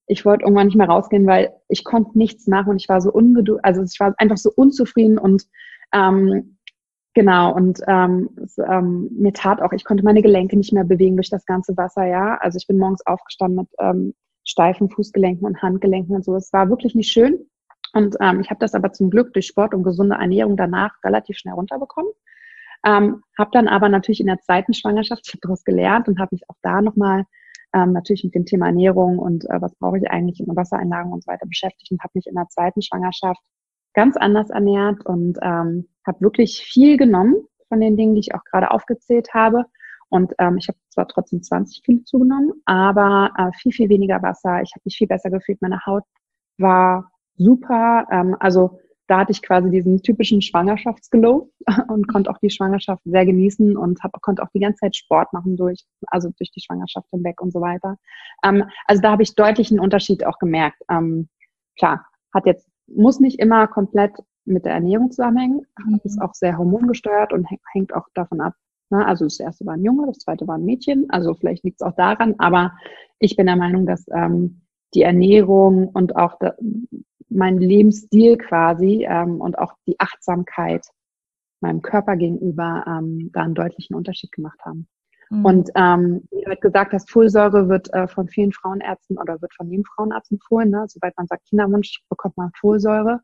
[0.08, 3.12] ich wollte irgendwann nicht mehr rausgehen, weil ich konnte nichts machen und ich war so
[3.12, 5.44] ungeduldig, also ich war einfach so unzufrieden und
[5.94, 6.57] ähm,
[7.18, 11.16] Genau, und ähm, es, ähm, mir tat auch, ich konnte meine Gelenke nicht mehr bewegen
[11.16, 12.38] durch das ganze Wasser, ja.
[12.42, 16.36] Also ich bin morgens aufgestanden mit ähm, steifen Fußgelenken und Handgelenken und so.
[16.36, 17.40] Es war wirklich nicht schön.
[17.94, 21.40] Und ähm, ich habe das aber zum Glück durch Sport und gesunde Ernährung danach relativ
[21.40, 22.12] schnell runterbekommen.
[22.86, 26.58] Ähm, habe dann aber natürlich in der zweiten Schwangerschaft, daraus gelernt und habe mich auch
[26.62, 27.24] da nochmal
[27.74, 31.24] ähm, natürlich mit dem Thema Ernährung und äh, was brauche ich eigentlich in Wassereinlagen und
[31.24, 33.42] so weiter beschäftigt und habe mich in der zweiten Schwangerschaft
[33.98, 37.36] ganz anders ernährt und ähm, habe wirklich viel genommen
[37.68, 39.66] von den Dingen, die ich auch gerade aufgezählt habe.
[40.10, 44.62] Und ähm, ich habe zwar trotzdem 20 Kilo zugenommen, aber äh, viel, viel weniger Wasser.
[44.62, 45.64] Ich habe mich viel besser gefühlt.
[45.64, 46.04] Meine Haut
[46.60, 48.06] war super.
[48.12, 51.50] Ähm, also da hatte ich quasi diesen typischen Schwangerschaftsglow
[51.88, 55.34] und konnte auch die Schwangerschaft sehr genießen und hab, konnte auch die ganze Zeit Sport
[55.34, 57.98] machen durch, also durch die Schwangerschaft hinweg und so weiter.
[58.44, 60.84] Ähm, also da habe ich deutlich einen Unterschied auch gemerkt.
[60.88, 61.30] Ähm,
[61.76, 64.14] klar, hat jetzt muss nicht immer komplett
[64.46, 65.66] mit der Ernährung zusammenhängen.
[65.86, 66.00] Mhm.
[66.04, 68.54] Ist auch sehr hormongesteuert und hängt auch davon ab.
[68.90, 69.06] Ne?
[69.06, 71.10] Also das erste war ein Junge, das zweite war ein Mädchen.
[71.10, 72.74] Also vielleicht liegt es auch daran, aber
[73.20, 74.62] ich bin der Meinung, dass ähm,
[74.94, 76.54] die Ernährung und auch da,
[77.30, 80.88] mein Lebensstil quasi ähm, und auch die Achtsamkeit
[81.60, 84.88] meinem Körper gegenüber ähm, da einen deutlichen Unterschied gemacht haben.
[85.30, 85.46] Mhm.
[85.46, 89.54] Und ähm, wie du halt gesagt hast, Folsäure wird äh, von vielen Frauenärzten oder wird
[89.54, 90.70] von jedem Frauenarzt empfohlen.
[90.70, 90.86] Ne?
[90.88, 93.22] Sobald man sagt Kinderwunsch, bekommt man Folsäure.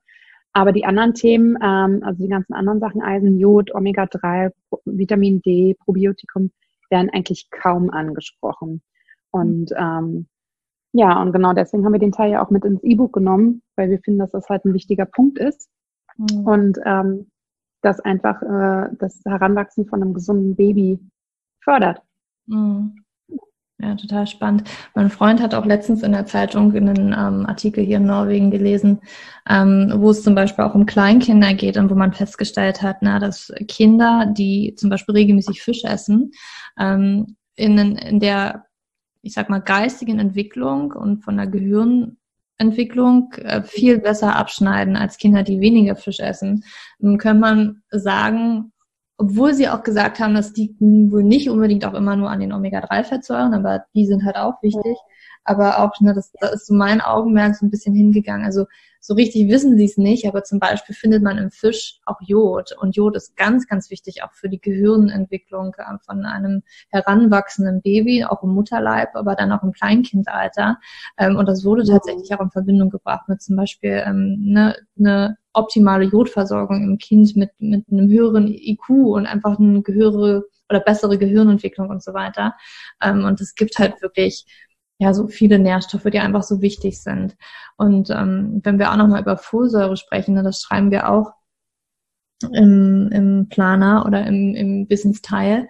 [0.54, 4.52] Aber die anderen Themen, ähm, also die ganzen anderen Sachen, Eisen, Jod, Omega-3,
[4.86, 6.52] Vitamin D, Probiotikum,
[6.90, 8.82] werden eigentlich kaum angesprochen.
[9.32, 10.28] Und ähm,
[10.92, 13.90] ja, und genau deswegen haben wir den Teil ja auch mit ins E-Book genommen, weil
[13.90, 15.70] wir finden, dass das halt ein wichtiger Punkt ist.
[16.18, 16.46] Mhm.
[16.46, 17.32] Und ähm,
[17.82, 21.00] das einfach äh, das Heranwachsen von einem gesunden Baby
[21.64, 22.02] fördert.
[22.48, 23.04] Mhm.
[23.84, 24.70] Ja, total spannend.
[24.96, 29.02] Mein Freund hat auch letztens in der Zeitung einen ähm, Artikel hier in Norwegen gelesen,
[29.50, 33.20] ähm, wo es zum Beispiel auch um Kleinkinder geht und wo man festgestellt hat, na,
[33.20, 36.32] dass Kinder, die zum Beispiel regelmäßig Fisch essen,
[36.80, 38.68] ähm, in, in der,
[39.22, 45.44] ich sag mal, geistigen Entwicklung und von der Gehirnentwicklung äh, viel besser abschneiden als Kinder,
[45.44, 46.64] die weniger Fisch essen.
[47.00, 48.72] Dann kann man sagen,
[49.18, 52.54] obwohl sie auch gesagt haben, das liegt wohl nicht unbedingt auch immer nur an den
[52.54, 54.98] Omega-3-Fettsäuren, aber die sind halt auch wichtig.
[55.46, 58.46] Aber auch, ne, das, da ist so mein Augenmerk so ein bisschen hingegangen.
[58.46, 58.66] Also
[59.02, 62.72] so richtig wissen sie es nicht, aber zum Beispiel findet man im Fisch auch Jod.
[62.80, 68.44] Und Jod ist ganz, ganz wichtig auch für die Gehirnentwicklung von einem heranwachsenden Baby, auch
[68.44, 70.80] im Mutterleib, aber dann auch im Kleinkindalter.
[71.18, 75.38] Ähm, und das wurde tatsächlich auch in Verbindung gebracht mit zum Beispiel ähm, ne, eine
[75.54, 81.18] optimale Jodversorgung im Kind mit, mit einem höheren IQ und einfach eine höhere oder bessere
[81.18, 82.56] Gehirnentwicklung und so weiter.
[83.02, 84.46] Ähm, und es gibt halt wirklich
[85.00, 87.36] ja so viele Nährstoffe, die einfach so wichtig sind.
[87.78, 91.34] Und ähm, wenn wir auch nochmal über Folsäure sprechen, ne, das schreiben wir auch
[92.52, 95.70] im, im Planer oder im, im Business-Teil,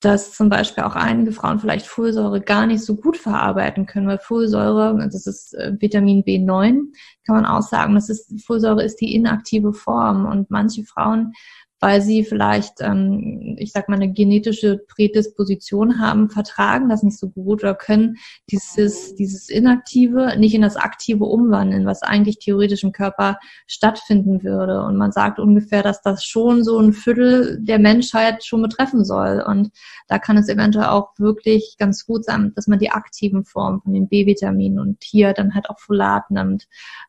[0.00, 4.18] dass zum Beispiel auch einige Frauen vielleicht Folsäure gar nicht so gut verarbeiten können, weil
[4.18, 6.92] Folsäure, das ist äh, Vitamin B9,
[7.26, 10.26] kann man auch sagen, das ist, Folsäure ist die inaktive Form.
[10.26, 11.32] Und manche Frauen
[11.80, 17.28] weil sie vielleicht, ähm, ich sag mal, eine genetische Prädisposition haben, vertragen das nicht so
[17.28, 18.16] gut oder können
[18.50, 24.82] dieses, dieses Inaktive nicht in das Aktive umwandeln, was eigentlich theoretisch im Körper stattfinden würde.
[24.82, 29.44] Und man sagt ungefähr, dass das schon so ein Viertel der Menschheit schon betreffen soll.
[29.46, 29.70] Und
[30.08, 33.94] da kann es eventuell auch wirklich ganz gut sein, dass man die aktiven Formen von
[33.94, 36.66] den B-Vitaminen und hier dann halt auch Folat nimmt.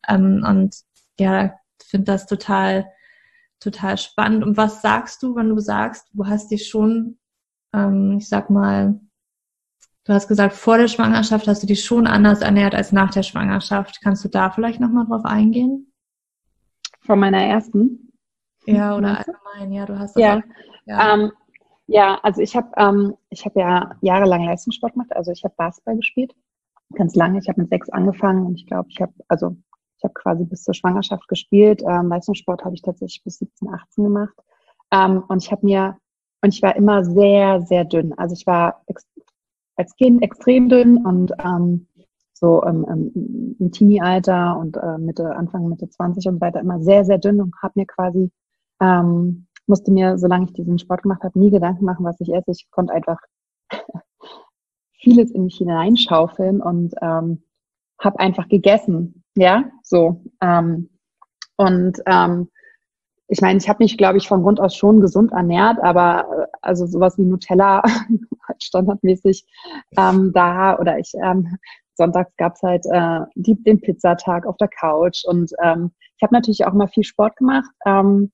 [0.07, 0.75] Ähm, und
[1.19, 1.53] ja,
[1.83, 2.85] finde das total
[3.59, 4.43] total spannend.
[4.43, 7.17] Und was sagst du, wenn du sagst, du hast dich schon,
[7.73, 8.99] ähm, ich sag mal,
[10.05, 13.23] du hast gesagt, vor der Schwangerschaft hast du dich schon anders ernährt als nach der
[13.23, 13.99] Schwangerschaft.
[14.01, 15.93] Kannst du da vielleicht nochmal drauf eingehen?
[17.01, 18.11] Von meiner ersten?
[18.65, 20.37] Ja, oder allgemein, ja, du hast das ja.
[20.37, 20.41] Auch,
[20.85, 21.13] ja.
[21.13, 21.31] Ähm,
[21.87, 25.95] ja, also ich habe ähm, ich hab ja jahrelang Leistungssport gemacht, also ich habe Basketball
[25.95, 26.35] gespielt,
[26.93, 27.39] ganz lange.
[27.39, 29.57] Ich habe mit sechs angefangen und ich glaube, ich habe, also
[29.99, 31.81] ich habe quasi bis zur Schwangerschaft gespielt.
[31.85, 34.33] Ähm, Leistungssport habe ich tatsächlich bis 17, 18 gemacht.
[34.91, 35.97] Ähm, und ich habe mir,
[36.41, 38.13] und ich war immer sehr, sehr dünn.
[38.13, 38.81] Also ich war
[39.75, 41.87] als Kind extrem dünn und ähm,
[42.33, 42.85] so ähm,
[43.59, 47.53] im, Teenie-Alter und äh, Mitte, Anfang Mitte 20 und weiter immer sehr, sehr dünn und
[47.61, 48.31] habe mir quasi,
[48.79, 52.51] ähm, musste mir, solange ich diesen Sport gemacht habe, nie Gedanken machen, was ich esse.
[52.51, 53.19] Ich konnte einfach
[54.93, 57.43] vieles in mich hineinschaufeln und ähm,
[57.99, 59.23] habe einfach gegessen.
[59.35, 60.23] Ja, so.
[60.41, 60.89] Ähm,
[61.57, 62.49] und ähm,
[63.27, 66.57] ich meine, ich habe mich, glaube ich, von Grund aus schon gesund ernährt, aber äh,
[66.61, 67.83] also sowas wie Nutella
[68.59, 69.45] standardmäßig
[69.97, 71.57] ähm, da oder ich ähm,
[71.93, 76.65] sonntags gab's halt äh, die, den Pizzatag auf der Couch und ähm, ich habe natürlich
[76.65, 78.31] auch mal viel Sport gemacht ähm,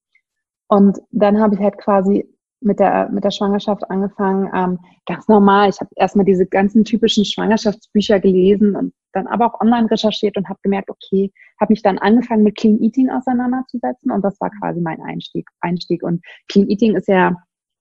[0.68, 2.26] und dann habe ich halt quasi
[2.62, 5.70] mit der, mit der Schwangerschaft angefangen, ähm, ganz normal.
[5.70, 10.50] Ich habe erstmal diese ganzen typischen Schwangerschaftsbücher gelesen und dann aber auch online recherchiert und
[10.50, 14.82] habe gemerkt, okay, habe mich dann angefangen mit Clean Eating auseinanderzusetzen und das war quasi
[14.82, 15.50] mein Einstieg.
[15.62, 16.04] Einstieg.
[16.04, 17.36] Und Clean Eating ist ja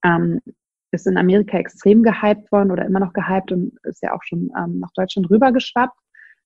[0.05, 0.41] ähm,
[0.93, 4.51] ist in Amerika extrem gehypt worden oder immer noch gehypt und ist ja auch schon
[4.57, 5.99] ähm, nach Deutschland rübergeschwappt.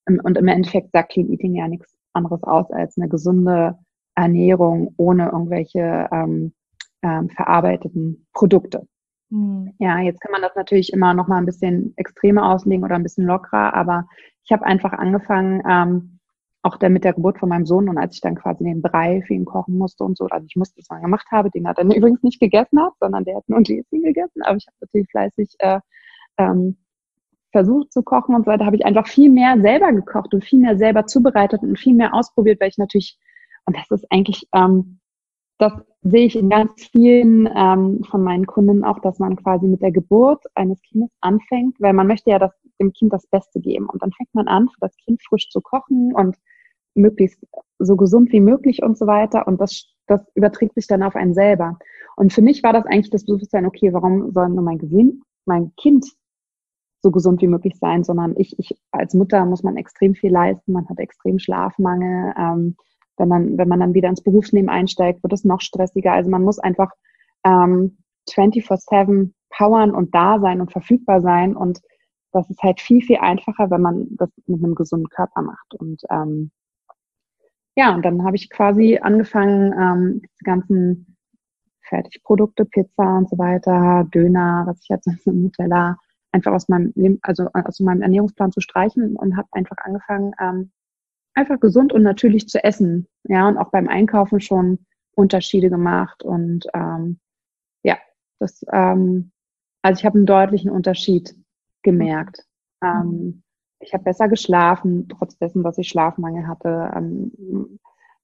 [0.07, 3.77] Und im Endeffekt sagt Clean Eating ja nichts anderes aus als eine gesunde
[4.15, 6.51] Ernährung ohne irgendwelche ähm,
[7.03, 8.87] ähm, verarbeiteten Produkte.
[9.29, 9.73] Mhm.
[9.79, 13.03] Ja, jetzt kann man das natürlich immer noch mal ein bisschen extremer auslegen oder ein
[13.03, 14.07] bisschen lockerer, aber
[14.43, 16.19] ich habe einfach angefangen, ähm,
[16.61, 19.23] auch dann mit der Geburt von meinem Sohn und als ich dann quasi den Brei
[19.25, 21.77] für ihn kochen musste und so, also ich musste es mal gemacht habe, den hat
[21.77, 25.07] er übrigens nicht gegessen hat, sondern der hat nur Gläschen gegessen, aber ich habe natürlich
[25.09, 25.79] fleißig äh,
[26.37, 26.77] ähm,
[27.51, 30.59] versucht zu kochen und so weiter, habe ich einfach viel mehr selber gekocht und viel
[30.59, 33.17] mehr selber zubereitet und viel mehr ausprobiert, weil ich natürlich,
[33.65, 34.99] und das ist eigentlich ähm,
[35.59, 39.81] das sehe ich in ganz vielen ähm, von meinen Kunden auch, dass man quasi mit
[39.81, 43.87] der Geburt eines Kindes anfängt, weil man möchte ja das, dem Kind das Beste geben.
[43.87, 46.37] Und dann fängt man an, für das Kind frisch zu kochen und
[46.95, 47.45] möglichst
[47.77, 49.47] so gesund wie möglich und so weiter.
[49.47, 51.77] Und das, das überträgt sich dann auf einen selber.
[52.15, 55.73] Und für mich war das eigentlich das Bewusstsein, okay, warum soll nur mein Gewinn, mein
[55.75, 56.05] Kind
[57.01, 60.71] so gesund wie möglich sein, sondern ich, ich als Mutter muss man extrem viel leisten,
[60.71, 62.33] man hat extrem Schlafmangel.
[62.37, 62.75] Ähm,
[63.19, 66.13] wenn, dann, wenn man dann wieder ins Berufsleben einsteigt, wird es noch stressiger.
[66.13, 66.91] Also man muss einfach
[67.45, 67.97] ähm,
[68.29, 71.55] 24-7 powern und da sein und verfügbar sein.
[71.55, 71.79] Und
[72.31, 75.73] das ist halt viel, viel einfacher, wenn man das mit einem gesunden Körper macht.
[75.75, 76.51] Und ähm,
[77.75, 81.17] ja, und dann habe ich quasi angefangen, ähm, diese ganzen
[81.87, 85.97] Fertigprodukte, Pizza und so weiter, Döner, was ich jetzt Nutella,
[86.31, 90.71] einfach aus meinem also aus meinem Ernährungsplan zu streichen und habe einfach angefangen, ähm,
[91.33, 93.07] einfach gesund und natürlich zu essen.
[93.23, 96.23] Ja, und auch beim Einkaufen schon Unterschiede gemacht.
[96.23, 97.19] Und ähm,
[97.83, 97.97] ja,
[98.39, 99.31] das, ähm,
[99.81, 101.35] also ich habe einen deutlichen Unterschied
[101.83, 102.45] gemerkt.
[102.83, 103.43] Ähm,
[103.79, 106.91] ich habe besser geschlafen, trotz dessen, dass ich Schlafmangel hatte.
[106.95, 107.79] Ähm,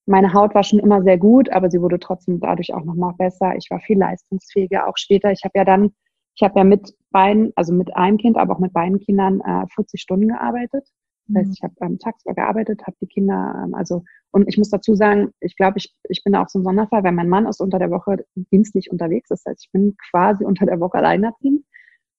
[0.06, 3.56] meine Haut war schon immer sehr gut, aber sie wurde trotzdem dadurch auch nochmal besser.
[3.56, 5.32] Ich war viel leistungsfähiger, auch später.
[5.32, 5.91] Ich habe ja dann,
[6.36, 9.65] ich habe ja mit beiden, also mit einem Kind, aber auch mit beiden Kindern äh,
[9.74, 10.88] 40 Stunden gearbeitet.
[11.27, 11.53] Das heißt, mhm.
[11.53, 15.31] ich habe ähm, tagsüber gearbeitet, habe die Kinder, ähm, also, und ich muss dazu sagen,
[15.39, 17.89] ich glaube, ich, ich bin auch so ein Sonderfall, weil mein Mann ist unter der
[17.89, 19.29] Woche dienstlich unterwegs.
[19.29, 21.65] Das heißt, ich bin quasi unter der Woche alleinerziehend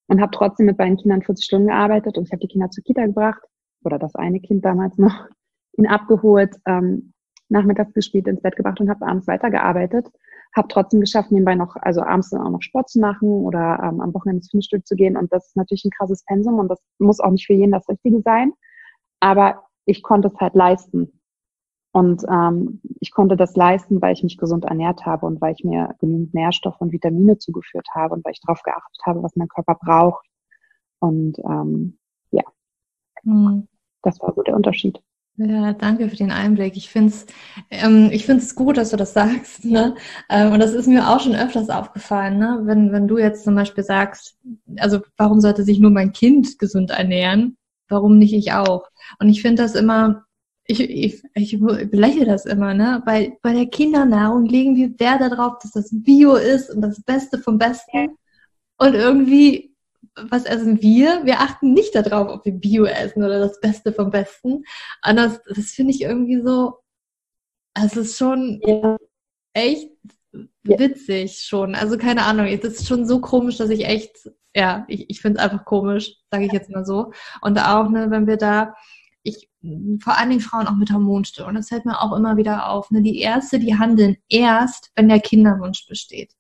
[0.09, 2.85] und habe trotzdem mit beiden Kindern 40 Stunden gearbeitet und ich habe die Kinder zur
[2.85, 3.43] Kita gebracht
[3.85, 5.27] oder das eine Kind damals noch,
[5.77, 7.13] ihn abgeholt, ähm,
[7.49, 10.09] nachmittags gespielt, ins Bett gebracht und habe abends weitergearbeitet.
[10.55, 14.01] Habe trotzdem geschafft, nebenbei noch, also abends dann auch noch Sport zu machen oder ähm,
[14.01, 15.17] am Wochenende ins Fitnessstudio zu gehen.
[15.17, 17.89] Und das ist natürlich ein krasses Pensum und das muss auch nicht für jeden das
[17.89, 18.53] Richtige sein.
[19.21, 21.21] Aber ich konnte es halt leisten.
[21.93, 25.65] Und ähm, ich konnte das leisten, weil ich mich gesund ernährt habe und weil ich
[25.65, 29.49] mir genügend Nährstoffe und Vitamine zugeführt habe und weil ich darauf geachtet habe, was mein
[29.49, 30.27] Körper braucht.
[30.99, 31.99] Und ähm,
[32.33, 32.43] ja,
[33.23, 33.67] mhm.
[34.03, 35.01] das war so der Unterschied.
[35.39, 36.77] Ja, danke für den Einblick.
[36.77, 37.27] Ich finde es
[37.71, 39.65] ähm, ich find's gut, dass du das sagst.
[39.65, 39.95] Ne?
[40.29, 42.39] Ähm, und das ist mir auch schon öfters aufgefallen.
[42.39, 42.61] Ne?
[42.65, 44.39] Wenn, wenn du jetzt zum Beispiel sagst,
[44.79, 47.57] also warum sollte sich nur mein Kind gesund ernähren?
[47.89, 48.89] Warum nicht ich auch?
[49.19, 50.25] Und ich finde das immer,
[50.65, 53.03] ich, ich, ich belächle das immer, ne?
[53.07, 57.39] Bei, bei der Kindernahrung legen wir Wert darauf, dass das Bio ist und das Beste
[57.39, 58.17] vom Besten.
[58.79, 59.77] Und irgendwie
[60.17, 61.25] was essen wir?
[61.25, 64.65] Wir achten nicht darauf, ob wir Bio essen oder das Beste vom Besten.
[65.07, 66.79] Und das, das finde ich irgendwie so,
[67.75, 68.97] es ist schon ja.
[69.53, 69.91] echt
[70.65, 71.75] witzig schon.
[71.75, 75.39] Also keine Ahnung, das ist schon so komisch, dass ich echt, ja, ich, ich finde
[75.39, 77.13] es einfach komisch, sage ich jetzt mal so.
[77.41, 78.75] Und auch, ne, wenn wir da,
[79.23, 79.49] ich,
[80.03, 82.91] vor allen Dingen Frauen auch mit Hormonstörungen, das fällt mir auch immer wieder auf.
[82.91, 83.03] Ne?
[83.03, 86.33] Die Ärzte, die handeln erst, wenn der Kinderwunsch besteht.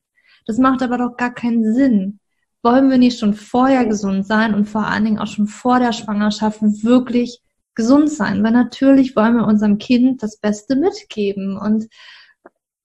[0.46, 2.20] Das macht aber doch gar keinen Sinn
[2.66, 5.92] wollen wir nicht schon vorher gesund sein und vor allen Dingen auch schon vor der
[5.92, 7.40] Schwangerschaft wirklich
[7.76, 8.42] gesund sein?
[8.42, 11.86] Weil natürlich wollen wir unserem Kind das Beste mitgeben und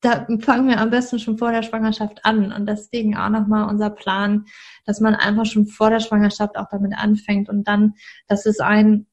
[0.01, 2.51] da fangen wir am besten schon vor der Schwangerschaft an.
[2.51, 4.45] Und deswegen auch nochmal unser Plan,
[4.85, 7.93] dass man einfach schon vor der Schwangerschaft auch damit anfängt und dann,
[8.27, 9.07] dass es ein,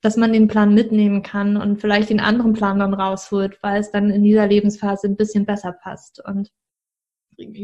[0.00, 3.90] dass man den Plan mitnehmen kann und vielleicht den anderen Plan dann rausholt, weil es
[3.90, 6.24] dann in dieser Lebensphase ein bisschen besser passt.
[6.24, 6.50] Und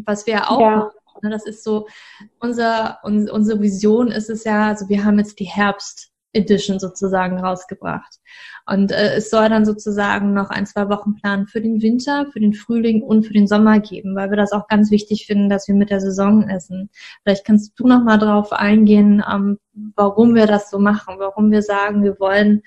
[0.05, 0.91] was wir auch ja.
[1.23, 1.89] Ne, das ist so,
[2.41, 8.21] unser, unsere Vision ist es ja, also wir haben jetzt die Herbst Edition sozusagen rausgebracht.
[8.67, 12.41] Und äh, es soll dann sozusagen noch ein, zwei Wochen Plan für den Winter, für
[12.41, 15.69] den Frühling und für den Sommer geben, weil wir das auch ganz wichtig finden, dass
[15.69, 16.91] wir mit der Saison essen.
[17.23, 19.59] Vielleicht kannst du noch mal drauf eingehen, ähm,
[19.95, 22.63] warum wir das so machen, warum wir sagen, wir wollen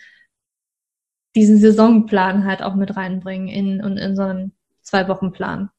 [1.35, 5.69] diesen Saisonplan halt auch mit reinbringen in, in, in so einen zwei Wochen Plan.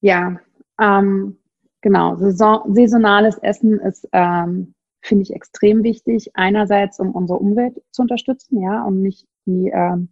[0.00, 0.38] Ja,
[0.80, 1.38] ähm,
[1.80, 6.30] genau, Saison, saisonales Essen ist, ähm, finde ich, extrem wichtig.
[6.34, 10.08] Einerseits, um unsere Umwelt zu unterstützen, ja, um nicht die, ähm,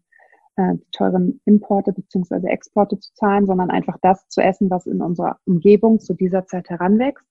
[0.57, 5.03] äh, die teuren Importe beziehungsweise Exporte zu zahlen, sondern einfach das zu essen, was in
[5.03, 7.25] unserer Umgebung zu dieser Zeit heranwächst.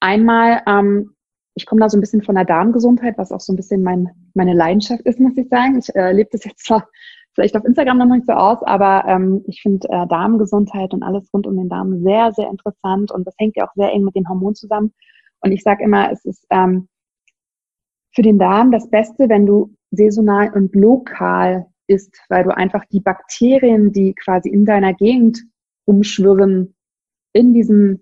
[0.00, 1.14] Einmal, ähm,
[1.54, 4.10] ich komme da so ein bisschen von der Darmgesundheit, was auch so ein bisschen mein,
[4.34, 5.78] meine Leidenschaft ist, muss ich sagen.
[5.78, 6.88] Ich äh, lebe das jetzt zwar
[7.34, 11.28] vielleicht auf Instagram noch nicht so aus, aber ähm, ich finde äh, Darmgesundheit und alles
[11.32, 14.14] rund um den Darm sehr, sehr interessant und das hängt ja auch sehr eng mit
[14.14, 14.92] den Hormonen zusammen.
[15.40, 16.88] Und ich sage immer, es ist ähm,
[18.14, 23.00] für den Darm das Beste, wenn du saisonal und lokal isst, weil du einfach die
[23.00, 25.42] Bakterien, die quasi in deiner Gegend
[25.86, 26.74] umschwirren,
[27.32, 28.00] in diesem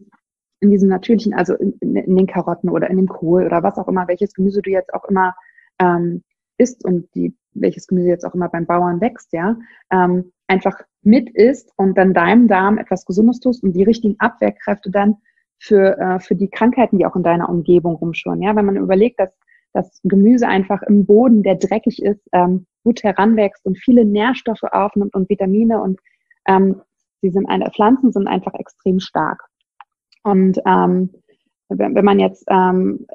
[0.61, 3.89] in diesem natürlichen, also in, in, den Karotten oder in dem Kohl oder was auch
[3.89, 5.35] immer, welches Gemüse du jetzt auch immer
[5.79, 6.23] ähm,
[6.57, 9.57] isst und die welches Gemüse jetzt auch immer beim Bauern wächst, ja,
[9.91, 14.91] ähm, einfach mit isst und dann deinem Darm etwas Gesundes tust und die richtigen Abwehrkräfte
[14.91, 15.17] dann
[15.59, 18.43] für, äh, für die Krankheiten, die auch in deiner Umgebung rumschwirren.
[18.43, 19.31] Ja, wenn man überlegt, dass
[19.73, 25.15] das Gemüse einfach im Boden, der dreckig ist, ähm, gut heranwächst und viele Nährstoffe aufnimmt
[25.15, 26.01] und Vitamine und
[26.47, 26.81] ähm,
[27.21, 29.43] sie sind eine, Pflanzen sind einfach extrem stark.
[30.23, 31.11] Und ähm,
[31.69, 33.07] wenn, wenn man jetzt ähm,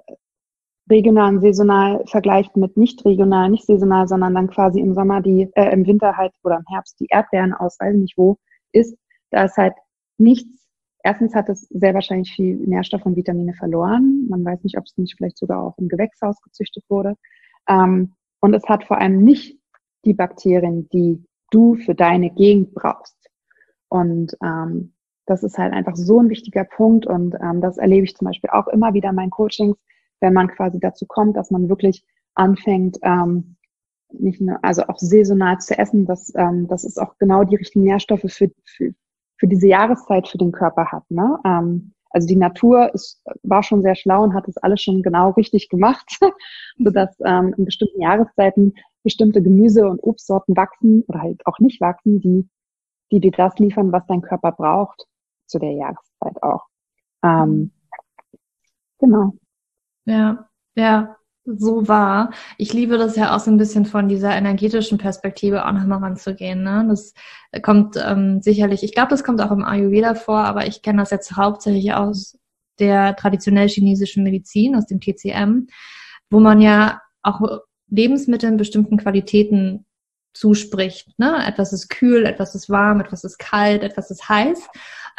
[0.89, 5.49] regional und saisonal vergleicht mit nicht regional, nicht saisonal, sondern dann quasi im Sommer die,
[5.55, 8.37] äh, im Winter halt oder im Herbst die Erdbeeren aus, weiß nicht wo,
[8.71, 8.97] ist,
[9.31, 9.73] da ist halt
[10.17, 10.60] nichts.
[11.03, 14.27] Erstens hat es sehr wahrscheinlich viel Nährstoff und Vitamine verloren.
[14.29, 17.15] Man weiß nicht, ob es nicht vielleicht sogar auch im Gewächshaus gezüchtet wurde.
[17.67, 19.59] Ähm, und es hat vor allem nicht
[20.05, 23.17] die Bakterien, die du für deine Gegend brauchst.
[23.89, 24.93] Und ähm,
[25.25, 28.49] das ist halt einfach so ein wichtiger Punkt und ähm, das erlebe ich zum Beispiel
[28.49, 29.77] auch immer wieder in meinen Coachings,
[30.19, 33.55] wenn man quasi dazu kommt, dass man wirklich anfängt, ähm,
[34.11, 37.85] nicht nur, also auch saisonal zu essen, dass ähm, das ist auch genau die richtigen
[37.85, 38.93] Nährstoffe für, für,
[39.41, 41.09] für diese Jahreszeit für den Körper hat.
[41.09, 41.39] Ne?
[41.43, 45.31] Ähm, also die Natur ist, war schon sehr schlau und hat das alles schon genau
[45.31, 46.19] richtig gemacht,
[46.77, 52.21] sodass ähm, in bestimmten Jahreszeiten bestimmte Gemüse- und Obstsorten wachsen oder halt auch nicht wachsen,
[52.21, 52.47] die,
[53.11, 55.07] die dir das liefern, was dein Körper braucht
[55.47, 56.67] zu der Jahreszeit auch.
[57.23, 57.71] Ähm,
[58.99, 59.33] genau.
[60.05, 62.31] Ja, ja, so wahr.
[62.57, 66.63] Ich liebe das ja auch so ein bisschen von dieser energetischen Perspektive auch nochmal ranzugehen.
[66.63, 66.85] Ne?
[66.87, 67.13] Das
[67.61, 71.11] kommt ähm, sicherlich, ich glaube, das kommt auch im Ayurveda vor, aber ich kenne das
[71.11, 72.37] jetzt hauptsächlich aus
[72.79, 75.67] der traditionell chinesischen Medizin, aus dem TCM,
[76.29, 77.41] wo man ja auch
[77.89, 79.85] Lebensmitteln bestimmten Qualitäten
[80.33, 81.07] zuspricht.
[81.19, 81.45] Ne?
[81.45, 84.67] Etwas ist kühl, etwas ist warm, etwas ist kalt, etwas ist heiß.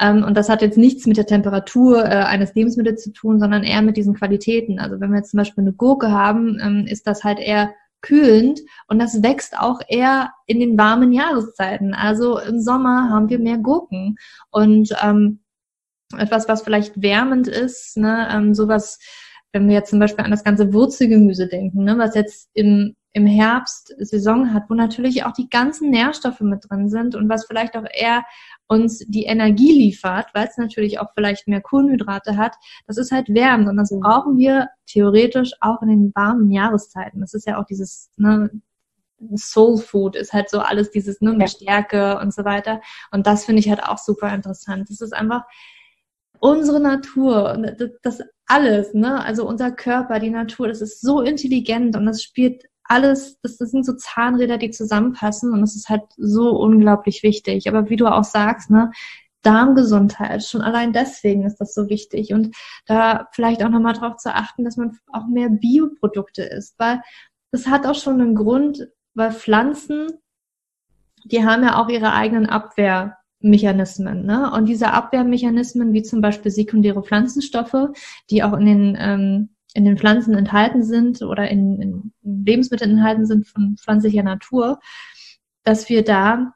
[0.00, 3.62] Ähm, und das hat jetzt nichts mit der Temperatur äh, eines Lebensmittels zu tun, sondern
[3.62, 4.78] eher mit diesen Qualitäten.
[4.78, 7.72] Also wenn wir jetzt zum Beispiel eine Gurke haben, ähm, ist das halt eher
[8.02, 11.94] kühlend und das wächst auch eher in den warmen Jahreszeiten.
[11.94, 14.16] Also im Sommer haben wir mehr Gurken
[14.50, 15.40] und ähm,
[16.18, 18.98] etwas, was vielleicht wärmend ist, ne, ähm, sowas,
[19.52, 23.26] wenn wir jetzt zum Beispiel an das ganze Wurzelgemüse denken, ne, was jetzt im im
[23.26, 27.76] Herbst Saison hat, wo natürlich auch die ganzen Nährstoffe mit drin sind und was vielleicht
[27.76, 28.24] auch eher
[28.68, 32.56] uns die Energie liefert, weil es natürlich auch vielleicht mehr Kohlenhydrate hat,
[32.86, 34.00] das ist halt wärmend und das mhm.
[34.00, 37.20] brauchen wir theoretisch auch in den warmen Jahreszeiten.
[37.20, 38.50] Das ist ja auch dieses ne,
[39.36, 42.80] Soul Food ist halt so alles dieses ne, mit Stärke und so weiter.
[43.10, 44.88] Und das finde ich halt auch super interessant.
[44.88, 45.44] Das ist einfach
[46.40, 49.24] unsere Natur, das, das alles, ne?
[49.24, 53.70] Also unser Körper, die Natur, das ist so intelligent und das spielt alles, das, das
[53.70, 57.66] sind so Zahnräder, die zusammenpassen und das ist halt so unglaublich wichtig.
[57.68, 58.90] Aber wie du auch sagst, ne,
[59.42, 62.54] Darmgesundheit, schon allein deswegen ist das so wichtig und
[62.86, 67.00] da vielleicht auch nochmal darauf zu achten, dass man auch mehr Bioprodukte isst, weil
[67.50, 70.08] das hat auch schon einen Grund, weil Pflanzen,
[71.24, 74.26] die haben ja auch ihre eigenen Abwehrmechanismen.
[74.26, 74.52] Ne?
[74.52, 77.88] Und diese Abwehrmechanismen, wie zum Beispiel sekundäre Pflanzenstoffe,
[78.30, 83.26] die auch in den ähm, in den Pflanzen enthalten sind oder in, in Lebensmitteln enthalten
[83.26, 84.80] sind von pflanzlicher Natur,
[85.64, 86.54] dass wir da,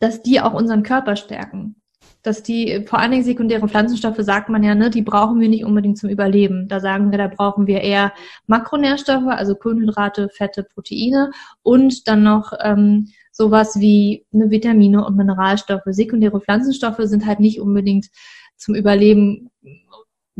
[0.00, 1.76] dass die auch unseren Körper stärken.
[2.22, 5.64] Dass die, vor allen Dingen sekundäre Pflanzenstoffe, sagt man ja, ne, die brauchen wir nicht
[5.64, 6.68] unbedingt zum Überleben.
[6.68, 8.12] Da sagen wir, da brauchen wir eher
[8.46, 11.30] Makronährstoffe, also Kohlenhydrate, Fette, Proteine
[11.62, 15.82] und dann noch ähm, sowas wie eine Vitamine und Mineralstoffe.
[15.86, 18.08] Sekundäre Pflanzenstoffe sind halt nicht unbedingt
[18.56, 19.50] zum Überleben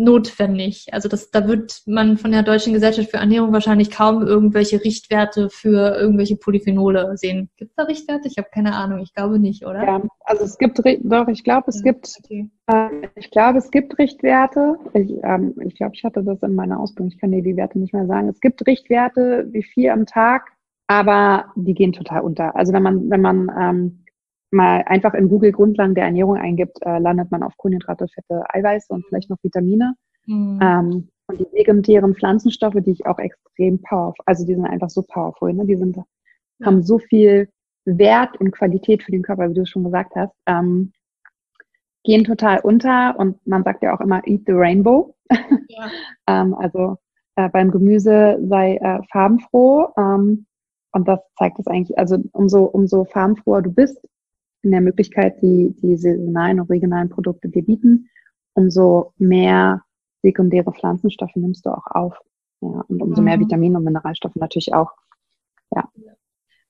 [0.01, 0.89] notwendig.
[0.93, 5.51] Also das, da wird man von der Deutschen Gesellschaft für Ernährung wahrscheinlich kaum irgendwelche Richtwerte
[5.51, 7.51] für irgendwelche Polyphenole sehen.
[7.57, 8.27] Gibt es da Richtwerte?
[8.27, 9.01] Ich habe keine Ahnung.
[9.01, 9.85] Ich glaube nicht, oder?
[9.85, 12.49] Ja, also es gibt doch, ich glaube, es ja, gibt, okay.
[12.67, 14.77] äh, ich glaube, es gibt Richtwerte.
[14.95, 17.13] Ich, ähm, ich glaube, ich hatte das in meiner Ausbildung.
[17.13, 18.29] Ich kann dir die Werte nicht mehr sagen.
[18.29, 20.51] Es gibt Richtwerte wie vier am Tag,
[20.87, 22.57] aber die gehen total unter.
[22.57, 24.00] Also wenn man, wenn man ähm,
[24.53, 28.93] mal einfach in Google Grundlagen der Ernährung eingibt, äh, landet man auf Kohlenhydrate, Fette, Eiweiße
[28.93, 29.95] und vielleicht noch Vitamine.
[30.27, 30.59] Mhm.
[30.63, 35.03] Ähm, und die sekundären Pflanzenstoffe, die ich auch extrem powerful, also die sind einfach so
[35.03, 35.65] powerful, ne?
[35.65, 36.05] die sind, ja.
[36.67, 37.49] haben so viel
[37.85, 40.93] Wert und Qualität für den Körper, wie du schon gesagt hast, ähm,
[42.03, 45.15] gehen total unter und man sagt ja auch immer, eat the rainbow.
[45.69, 45.91] Ja.
[46.27, 46.97] ähm, also
[47.37, 49.93] äh, beim Gemüse sei äh, farbenfroh.
[49.97, 50.47] Ähm,
[50.93, 54.01] und das zeigt es eigentlich, also umso, umso farbenfroher du bist,
[54.63, 58.09] in der Möglichkeit, die die saisonalen und regionalen Produkte dir bieten,
[58.55, 59.83] umso mehr
[60.23, 62.21] sekundäre Pflanzenstoffe nimmst du auch auf.
[62.61, 63.25] Ja, und umso mhm.
[63.25, 64.93] mehr Vitamine und Mineralstoffe natürlich auch.
[65.75, 65.89] Ja.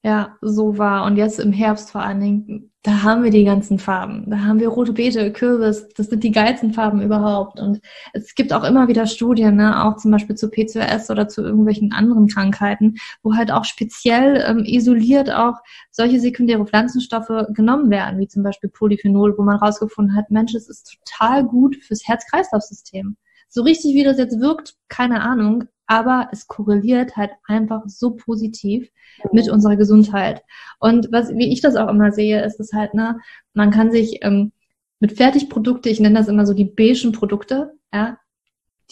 [0.03, 1.05] Ja, so war.
[1.05, 4.31] Und jetzt im Herbst vor allen Dingen, da haben wir die ganzen Farben.
[4.31, 5.87] Da haben wir rote Beete, Kürbis.
[5.95, 7.61] Das sind die geilsten Farben überhaupt.
[7.61, 7.81] Und
[8.15, 11.93] es gibt auch immer wieder Studien, ne, auch zum Beispiel zu PCOS oder zu irgendwelchen
[11.93, 15.57] anderen Krankheiten, wo halt auch speziell ähm, isoliert auch
[15.91, 20.71] solche sekundäre Pflanzenstoffe genommen werden, wie zum Beispiel Polyphenol, wo man rausgefunden hat, Mensch, es
[20.71, 23.19] ist total gut fürs Herz-Kreislauf-System.
[23.51, 25.65] So richtig, wie das jetzt wirkt, keine Ahnung.
[25.91, 28.89] Aber es korreliert halt einfach so positiv
[29.33, 30.45] mit unserer Gesundheit.
[30.79, 33.19] Und was, wie ich das auch immer sehe, ist es halt, ne,
[33.55, 34.53] man kann sich ähm,
[35.01, 38.19] mit Fertigprodukte, ich nenne das immer so die beigen Produkte, ja,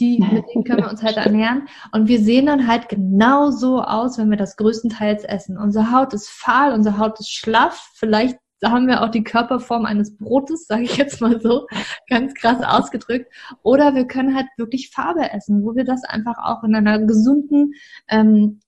[0.00, 1.68] die, mit denen können wir uns halt ernähren.
[1.92, 5.56] Und wir sehen dann halt genau so aus, wenn wir das größtenteils essen.
[5.56, 10.16] Unsere Haut ist fahl, unsere Haut ist schlaff, vielleicht haben wir auch die Körperform eines
[10.16, 11.66] Brotes, sage ich jetzt mal so,
[12.08, 13.32] ganz krass ausgedrückt.
[13.62, 17.74] Oder wir können halt wirklich Farbe essen, wo wir das einfach auch in einer gesunden
[18.08, 18.60] ähm,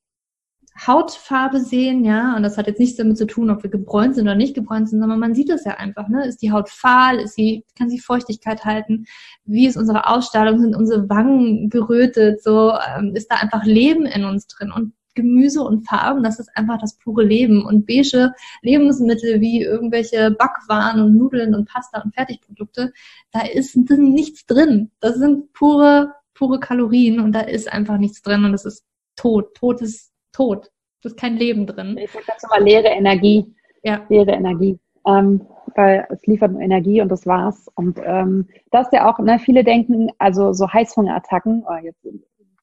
[0.87, 4.25] Hautfarbe sehen, ja, und das hat jetzt nichts damit zu tun, ob wir gebräunt sind
[4.25, 6.27] oder nicht gebräunt sind, sondern man sieht es ja einfach, ne?
[6.27, 9.05] Ist die Haut fahl, ist sie, kann sie Feuchtigkeit halten?
[9.45, 10.59] Wie ist unsere Ausstrahlung?
[10.61, 12.43] Sind unsere Wangen gerötet?
[12.43, 14.73] So, ähm, ist da einfach Leben in uns drin?
[14.73, 17.65] Und Gemüse und Farben, das ist einfach das pure Leben.
[17.65, 18.33] Und beige
[18.63, 22.93] Lebensmittel wie irgendwelche Backwaren und Nudeln und Pasta und Fertigprodukte,
[23.33, 24.91] da ist nichts drin.
[25.01, 28.85] Das sind pure, pure Kalorien und da ist einfach nichts drin und es ist
[29.17, 29.55] tot.
[29.55, 30.71] Tot ist tot.
[31.03, 31.97] Es ist kein Leben drin.
[31.99, 33.55] Ich sage dazu mal leere Energie.
[33.83, 34.05] Ja.
[34.09, 34.79] Leere Energie.
[35.07, 37.69] Ähm, weil es liefert nur Energie und das war's.
[37.75, 42.05] Und ähm, das ist ja auch, ne, viele denken, also so Heißhungerattacken, oh, jetzt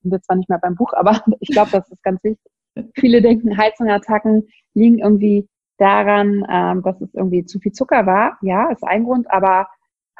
[0.07, 2.51] sind wir zwar nicht mehr beim Buch, aber ich glaube, das ist ganz wichtig.
[2.93, 5.47] Viele denken, Heizungattacken liegen irgendwie
[5.77, 8.37] daran, ähm, dass es irgendwie zu viel Zucker war.
[8.41, 9.67] Ja, ist ein Grund, aber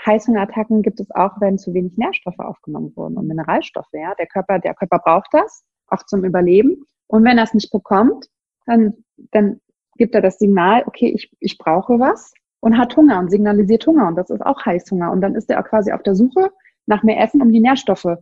[0.05, 3.91] Heißhungerattacken gibt es auch, wenn zu wenig Nährstoffe aufgenommen wurden und Mineralstoffe.
[3.93, 6.83] Ja, der Körper, der Körper braucht das auch zum Überleben.
[7.07, 8.27] Und wenn er es nicht bekommt,
[8.65, 8.93] dann,
[9.31, 9.59] dann
[9.97, 14.07] gibt er das Signal, okay, ich, ich brauche was und hat Hunger und signalisiert Hunger
[14.07, 15.11] und das ist auch Heißhunger.
[15.11, 16.51] Und dann ist er quasi auf der Suche
[16.85, 18.17] nach mehr Essen, um die Nährstoffe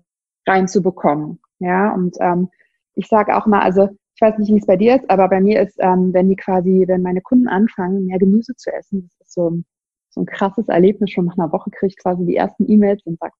[0.48, 1.40] reinzubekommen.
[1.60, 2.50] Ja, und ähm,
[2.96, 5.42] ich sage auch mal, also ich weiß nicht, wie es bei dir ist, aber bei
[5.42, 9.28] mir ist, ähm, wenn die quasi, wenn meine Kunden anfangen, mehr Gemüse zu essen, das
[9.28, 9.66] ist so ein,
[10.10, 11.12] so ein krasses Erlebnis.
[11.12, 13.34] Schon nach einer Woche kriege ich quasi die ersten E-Mails und sage,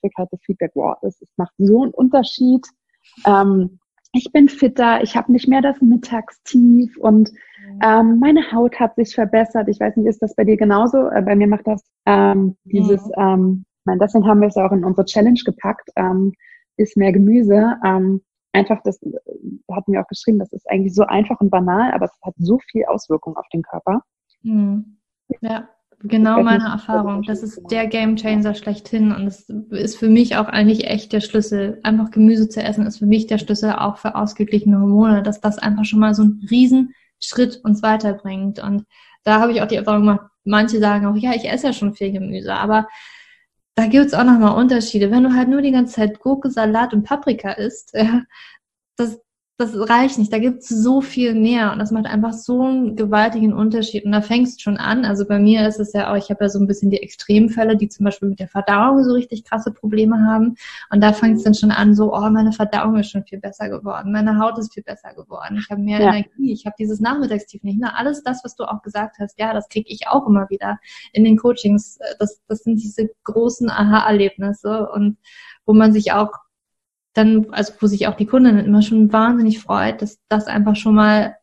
[0.00, 2.66] krieg halt das Feedback, wow, das, das macht so einen Unterschied.
[3.26, 3.78] Ähm,
[4.12, 7.80] ich bin fitter, ich habe nicht mehr das Mittagstief und mhm.
[7.82, 9.68] ähm, meine Haut hat sich verbessert.
[9.68, 11.08] Ich weiß nicht, ist das bei dir genauso?
[11.08, 15.06] Äh, bei mir macht das ähm, dieses, ähm, deswegen haben wir es auch in unsere
[15.06, 15.90] Challenge gepackt.
[15.96, 16.32] Ähm,
[16.76, 17.76] isst mehr Gemüse.
[17.84, 19.10] Ähm, einfach, das äh,
[19.70, 22.58] hatten wir auch geschrieben, das ist eigentlich so einfach und banal, aber es hat so
[22.70, 24.02] viel Auswirkung auf den Körper.
[24.42, 24.98] Mhm.
[25.40, 25.68] Ja,
[26.02, 27.22] genau meine Erfahrung.
[27.22, 31.20] Das ist der Game Changer schlechthin und es ist für mich auch eigentlich echt der
[31.20, 31.80] Schlüssel.
[31.82, 35.58] Einfach Gemüse zu essen ist für mich der Schlüssel auch für ausgeglichene Hormone, dass das
[35.58, 38.62] einfach schon mal so einen Riesenschritt uns weiterbringt.
[38.62, 38.84] Und
[39.24, 41.94] da habe ich auch die Erfahrung gemacht, manche sagen auch, ja, ich esse ja schon
[41.94, 42.88] viel Gemüse, aber
[43.74, 45.10] da gibt's auch nochmal Unterschiede.
[45.10, 48.22] Wenn du halt nur die ganze Zeit Gurke, Salat und Paprika isst, ja,
[48.96, 49.20] das,
[49.58, 50.32] das reicht nicht.
[50.32, 54.04] Da gibt's so viel mehr und das macht einfach so einen gewaltigen Unterschied.
[54.04, 55.04] Und da fängst schon an.
[55.04, 57.76] Also bei mir ist es ja auch, ich habe ja so ein bisschen die Extremfälle,
[57.76, 60.56] die zum Beispiel mit der Verdauung so richtig krasse Probleme haben.
[60.90, 63.68] Und da fängt es dann schon an, so, oh, meine Verdauung ist schon viel besser
[63.68, 66.08] geworden, meine Haut ist viel besser geworden, ich habe mehr ja.
[66.08, 67.78] Energie, ich habe dieses Nachmittagstief nicht.
[67.80, 70.78] Na, alles das, was du auch gesagt hast, ja, das kriege ich auch immer wieder
[71.12, 71.98] in den Coachings.
[72.18, 75.18] Das, das sind diese großen Aha-Erlebnisse und
[75.66, 76.32] wo man sich auch
[77.14, 80.94] dann, also wo sich auch die Kundin immer schon wahnsinnig freut, dass das einfach schon
[80.94, 81.36] mal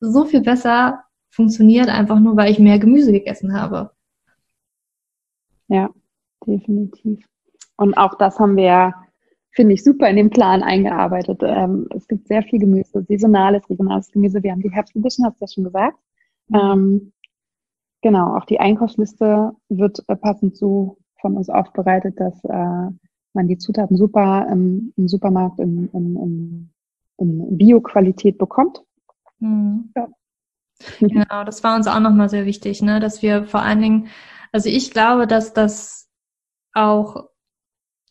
[0.00, 3.90] so viel besser funktioniert, einfach nur weil ich mehr Gemüse gegessen habe.
[5.68, 5.90] Ja,
[6.46, 7.26] definitiv.
[7.76, 8.94] Und auch das haben wir,
[9.50, 11.40] finde ich, super in den Plan eingearbeitet.
[11.42, 14.42] Ähm, es gibt sehr viel Gemüse, saisonales, regionales Gemüse.
[14.42, 15.98] Wir haben die Herbstedition, hast du ja schon gesagt.
[16.48, 16.56] Mhm.
[16.56, 17.12] Ähm,
[18.00, 22.90] genau, auch die Einkaufsliste wird äh, passend so von uns aufbereitet, dass äh,
[23.36, 26.70] man die Zutaten super im, im Supermarkt in, in, in,
[27.18, 28.82] in Bio-Qualität bekommt.
[29.38, 29.92] Mhm.
[29.94, 30.08] Ja.
[31.00, 33.00] Genau, das war uns auch nochmal sehr wichtig, ne?
[33.00, 34.08] dass wir vor allen Dingen,
[34.52, 36.08] also ich glaube, dass das
[36.74, 37.28] auch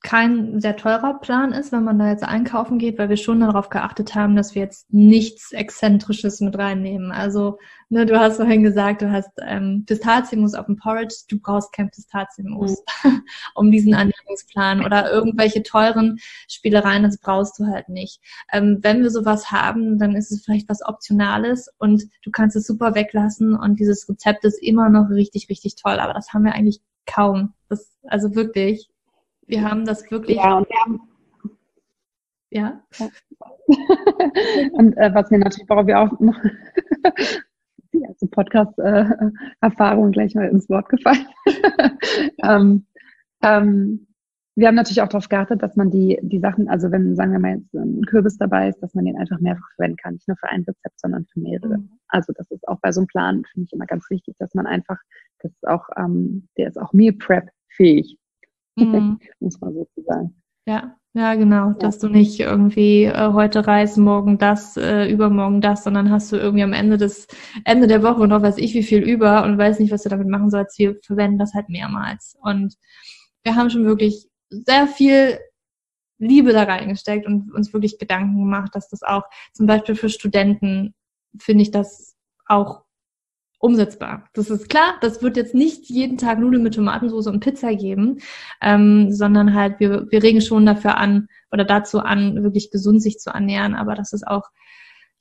[0.05, 3.69] kein sehr teurer Plan ist, wenn man da jetzt einkaufen geht, weil wir schon darauf
[3.69, 7.11] geachtet haben, dass wir jetzt nichts Exzentrisches mit reinnehmen.
[7.11, 7.57] Also,
[7.89, 11.89] ne, du hast vorhin gesagt, du hast ähm, Pistazienmus auf dem Porridge, du brauchst kein
[11.89, 13.23] Pistazienmus, mhm.
[13.55, 18.21] um diesen Ernährungsplan oder irgendwelche teuren Spielereien, das brauchst du halt nicht.
[18.53, 22.67] Ähm, wenn wir sowas haben, dann ist es vielleicht was Optionales und du kannst es
[22.67, 26.53] super weglassen und dieses Rezept ist immer noch richtig, richtig toll, aber das haben wir
[26.53, 27.55] eigentlich kaum.
[27.69, 28.87] Das, also wirklich,
[29.47, 30.37] wir haben das wirklich.
[30.37, 31.01] Ja, und wir haben.
[32.51, 32.81] Ja.
[34.73, 36.39] und äh, was wir natürlich, worauf wir auch noch
[37.93, 41.27] die erste Podcast-Erfahrung gleich mal ins Wort gefallen.
[42.43, 42.85] ähm,
[43.41, 44.07] ähm,
[44.57, 47.39] wir haben natürlich auch darauf geachtet, dass man die, die Sachen, also wenn, sagen wir
[47.39, 50.13] mal, jetzt ein Kürbis dabei ist, dass man den einfach mehrfach verwenden kann.
[50.13, 51.79] Nicht nur für ein Rezept, sondern für mehrere.
[51.79, 51.89] Mhm.
[52.07, 54.65] Also das ist auch bei so einem Plan, finde ich immer ganz wichtig, dass man
[54.65, 54.97] einfach,
[55.39, 58.17] das ist auch, ähm, der ist auch Meal Prep fähig.
[58.75, 59.19] Mhm.
[59.39, 60.35] Muss man sozusagen.
[60.67, 61.73] Ja, ja, genau, ja.
[61.73, 66.37] dass du nicht irgendwie äh, heute reist, morgen das, äh, übermorgen das, sondern hast du
[66.37, 67.27] irgendwie am Ende des
[67.63, 70.27] Ende der Woche noch weiß ich wie viel über und weiß nicht, was du damit
[70.27, 70.77] machen sollst.
[70.79, 72.75] Wir verwenden das halt mehrmals und
[73.43, 75.39] wir haben schon wirklich sehr viel
[76.17, 79.23] Liebe da reingesteckt und uns wirklich Gedanken gemacht, dass das auch
[79.53, 80.95] zum Beispiel für Studenten
[81.37, 82.15] finde ich das
[82.47, 82.84] auch
[83.65, 84.29] umsetzbar.
[84.33, 88.19] Das ist klar, das wird jetzt nicht jeden Tag Nudeln mit Tomatensauce und Pizza geben,
[88.61, 93.17] ähm, sondern halt wir, wir regen schon dafür an oder dazu an, wirklich gesund sich
[93.17, 94.49] zu ernähren, aber dass es auch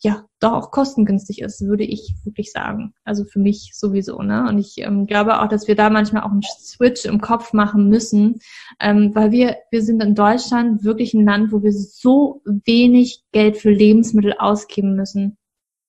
[0.00, 2.92] ja doch auch kostengünstig ist, würde ich wirklich sagen.
[3.04, 4.20] Also für mich sowieso.
[4.20, 4.46] Ne?
[4.46, 7.88] Und ich ähm, glaube auch, dass wir da manchmal auch einen Switch im Kopf machen
[7.88, 8.40] müssen,
[8.78, 13.56] ähm, weil wir wir sind in Deutschland wirklich ein Land, wo wir so wenig Geld
[13.56, 15.38] für Lebensmittel ausgeben müssen.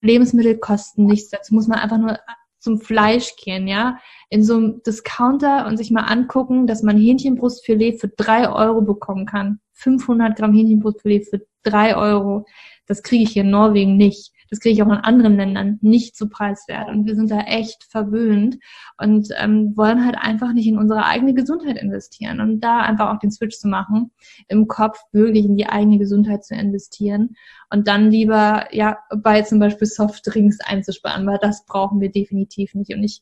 [0.01, 1.31] Lebensmittel kosten nichts.
[1.31, 2.17] Dazu muss man einfach nur
[2.65, 3.99] zum Fleisch gehen, ja,
[4.29, 9.27] in so einem Discounter und sich mal angucken, dass man Hähnchenbrustfilet für drei Euro bekommen
[9.27, 9.59] kann.
[9.73, 12.45] 500 Gramm Hähnchenbrustfilet für drei Euro.
[12.87, 14.31] Das kriege ich hier in Norwegen nicht.
[14.49, 16.89] Das kriege ich auch in anderen Ländern nicht so preiswert.
[16.89, 18.57] Und wir sind da echt verwöhnt
[18.97, 22.39] und ähm, wollen halt einfach nicht in unsere eigene Gesundheit investieren.
[22.39, 24.11] Und da einfach auch den Switch zu machen,
[24.47, 27.35] im Kopf wirklich in die eigene Gesundheit zu investieren
[27.69, 32.93] und dann lieber ja bei zum Beispiel Softdrinks einzusparen, weil das brauchen wir definitiv nicht.
[32.93, 33.21] Und ich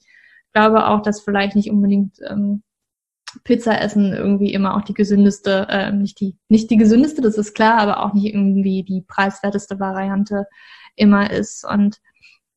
[0.53, 2.63] glaube auch, dass vielleicht nicht unbedingt ähm,
[3.43, 7.53] Pizza essen irgendwie immer auch die gesündeste, äh, nicht die, nicht die gesündeste, das ist
[7.55, 10.45] klar, aber auch nicht irgendwie die preiswerteste Variante
[10.95, 11.65] immer ist.
[11.65, 11.99] Und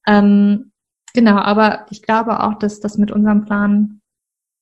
[0.07, 0.73] ähm,
[1.15, 4.01] genau, aber ich glaube auch, dass das mit unserem Plan,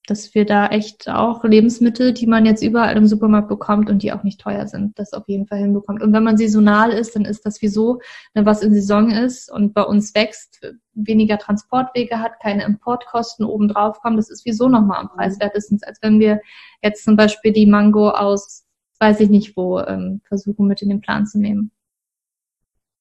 [0.06, 4.12] dass wir da echt auch Lebensmittel, die man jetzt überall im Supermarkt bekommt und die
[4.12, 6.02] auch nicht teuer sind, das auf jeden Fall hinbekommt.
[6.02, 8.00] Und wenn man saisonal ist, dann ist das wieso,
[8.34, 10.60] ne, was in Saison ist und bei uns wächst,
[10.92, 16.20] weniger Transportwege hat, keine Importkosten obendrauf kommen, das ist wieso nochmal am preiswertesten, als wenn
[16.20, 16.40] wir
[16.82, 18.66] jetzt zum Beispiel die Mango aus,
[19.00, 21.70] weiß ich nicht wo, ähm, versuchen mit in den Plan zu nehmen.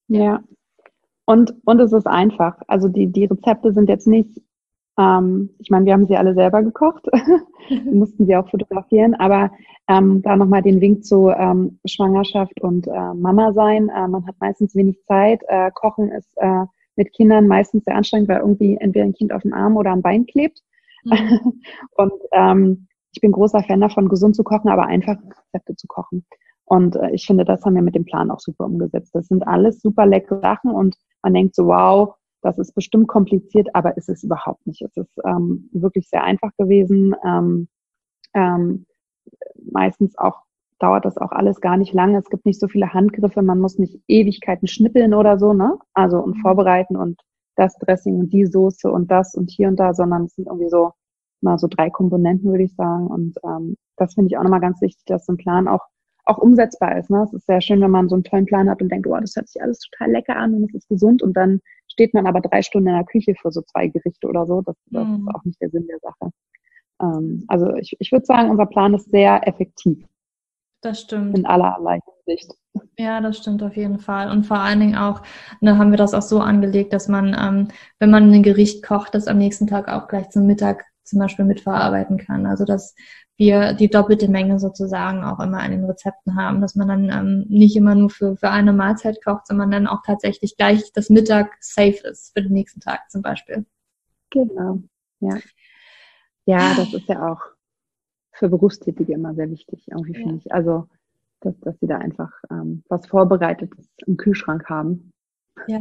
[0.07, 0.43] Ja,
[1.25, 2.57] und, und es ist einfach.
[2.67, 4.41] Also die, die Rezepte sind jetzt nicht,
[4.97, 7.05] ähm, ich meine, wir haben sie alle selber gekocht,
[7.69, 9.51] wir mussten sie auch fotografieren, aber
[9.87, 13.89] ähm, da nochmal den Wink zu ähm, Schwangerschaft und äh, Mama sein.
[13.89, 15.41] Äh, man hat meistens wenig Zeit.
[15.47, 16.65] Äh, Kochen ist äh,
[16.95, 20.01] mit Kindern meistens sehr anstrengend, weil irgendwie entweder ein Kind auf dem Arm oder am
[20.01, 20.61] Bein klebt.
[21.03, 21.61] Mhm.
[21.97, 25.17] und ähm, ich bin großer Fan davon, gesund zu kochen, aber einfach
[25.53, 26.25] Rezepte zu kochen.
[26.65, 29.13] Und äh, ich finde, das haben wir mit dem Plan auch super umgesetzt.
[29.13, 33.69] Das sind alles super leckere Sachen und man denkt so, wow, das ist bestimmt kompliziert,
[33.73, 34.81] aber ist es überhaupt nicht.
[34.81, 37.15] Es ist ähm, wirklich sehr einfach gewesen.
[37.25, 37.67] Ähm,
[38.33, 38.85] ähm,
[39.71, 40.41] meistens auch
[40.79, 42.17] dauert das auch alles gar nicht lange.
[42.17, 45.79] Es gibt nicht so viele Handgriffe, man muss nicht Ewigkeiten schnippeln oder so, ne?
[45.93, 46.41] Also und mhm.
[46.41, 47.21] vorbereiten und
[47.55, 50.69] das Dressing und die Soße und das und hier und da, sondern es sind irgendwie
[50.69, 50.91] so
[51.41, 53.07] mal so drei Komponenten, würde ich sagen.
[53.07, 55.85] Und ähm, das finde ich auch nochmal ganz wichtig, dass so ein Plan auch
[56.25, 57.09] auch umsetzbar ist.
[57.09, 57.23] Ne?
[57.23, 59.35] Es ist sehr schön, wenn man so einen tollen Plan hat und denkt, oh, das
[59.35, 62.41] hört sich alles total lecker an und es ist gesund und dann steht man aber
[62.41, 64.61] drei Stunden in der Küche für so zwei Gerichte oder so.
[64.61, 65.27] Das, das mhm.
[65.27, 66.31] ist auch nicht der Sinn der Sache.
[67.01, 70.05] Ähm, also ich, ich würde sagen, unser Plan ist sehr effektiv.
[70.81, 71.37] Das stimmt.
[71.37, 72.51] In allerlei Hinsicht.
[72.97, 74.31] Ja, das stimmt auf jeden Fall.
[74.31, 75.21] Und vor allen Dingen auch,
[75.61, 77.67] ne, haben wir das auch so angelegt, dass man, ähm,
[77.99, 81.45] wenn man ein Gericht kocht, das am nächsten Tag auch gleich zum Mittag zum Beispiel
[81.45, 82.45] mitverarbeiten kann.
[82.45, 82.95] Also dass
[83.37, 87.45] wir die doppelte Menge sozusagen auch immer an den Rezepten haben, dass man dann ähm,
[87.49, 91.55] nicht immer nur für, für eine Mahlzeit kocht, sondern dann auch tatsächlich gleich das Mittag
[91.59, 93.65] safe ist für den nächsten Tag zum Beispiel.
[94.29, 94.79] Genau,
[95.19, 95.37] ja.
[96.45, 97.41] Ja, das ist ja auch
[98.33, 100.19] für Berufstätige immer sehr wichtig, irgendwie ja.
[100.19, 100.51] finde ich.
[100.51, 100.87] Also,
[101.39, 105.11] dass, dass sie da einfach ähm, was Vorbereitetes im Kühlschrank haben.
[105.67, 105.79] Ja,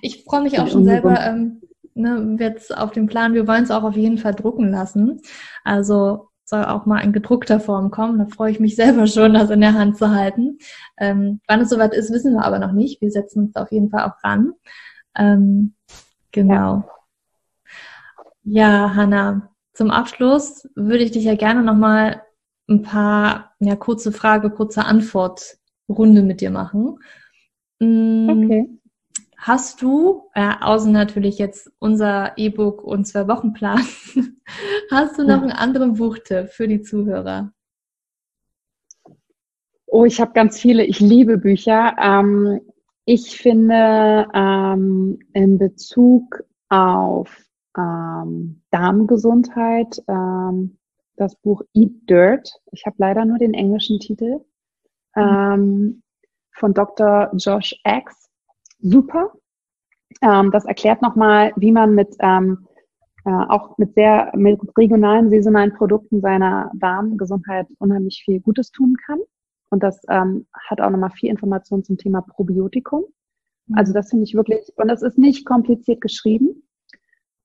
[0.00, 1.60] ich freue mich auch schon selber ähm,
[1.94, 3.34] ne, jetzt auf dem Plan.
[3.34, 5.20] Wir wollen es auch auf jeden Fall drucken lassen.
[5.64, 8.18] Also soll auch mal in gedruckter Form kommen.
[8.18, 10.58] Da freue ich mich selber schon, das in der Hand zu halten.
[10.98, 13.00] Ähm, wann es soweit ist, wissen wir aber noch nicht.
[13.00, 14.52] Wir setzen uns da auf jeden Fall auch ran.
[15.16, 15.74] Ähm,
[16.30, 16.84] genau.
[18.42, 22.22] Ja, ja Hanna, zum Abschluss würde ich dich ja gerne nochmal
[22.68, 26.98] ein paar, ja, kurze Frage, kurze Antwort-Runde mit dir machen.
[27.80, 28.81] Mm, okay.
[29.44, 33.80] Hast du, äh, außer natürlich jetzt unser E-Book und zwei Wochenplan,
[34.92, 37.52] hast du noch einen anderen Buchtipp für die Zuhörer?
[39.86, 40.84] Oh, ich habe ganz viele.
[40.84, 41.96] Ich liebe Bücher.
[42.00, 42.60] Ähm,
[43.04, 47.36] ich finde ähm, in Bezug auf
[47.76, 50.78] ähm, Darmgesundheit ähm,
[51.16, 52.60] das Buch Eat Dirt.
[52.70, 54.38] Ich habe leider nur den englischen Titel
[55.16, 55.20] mhm.
[55.20, 56.02] Ähm,
[56.52, 57.32] von Dr.
[57.34, 58.22] Josh X
[58.82, 59.32] super.
[60.20, 62.66] Ähm, das erklärt nochmal, wie man mit ähm,
[63.24, 69.20] äh, auch mit sehr mit regionalen, saisonalen Produkten seiner Darmgesundheit unheimlich viel Gutes tun kann.
[69.70, 73.04] und das ähm, hat auch nochmal viel Information zum Thema Probiotikum.
[73.68, 73.76] Mhm.
[73.76, 76.62] Also das finde ich wirklich, und das ist nicht kompliziert geschrieben.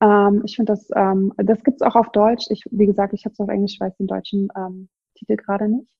[0.01, 2.47] Ähm, ich finde das, ähm, das gibt's auch auf Deutsch.
[2.49, 5.91] Ich, wie gesagt, ich habe es auf Englisch, weiß den deutschen ähm, Titel gerade nicht.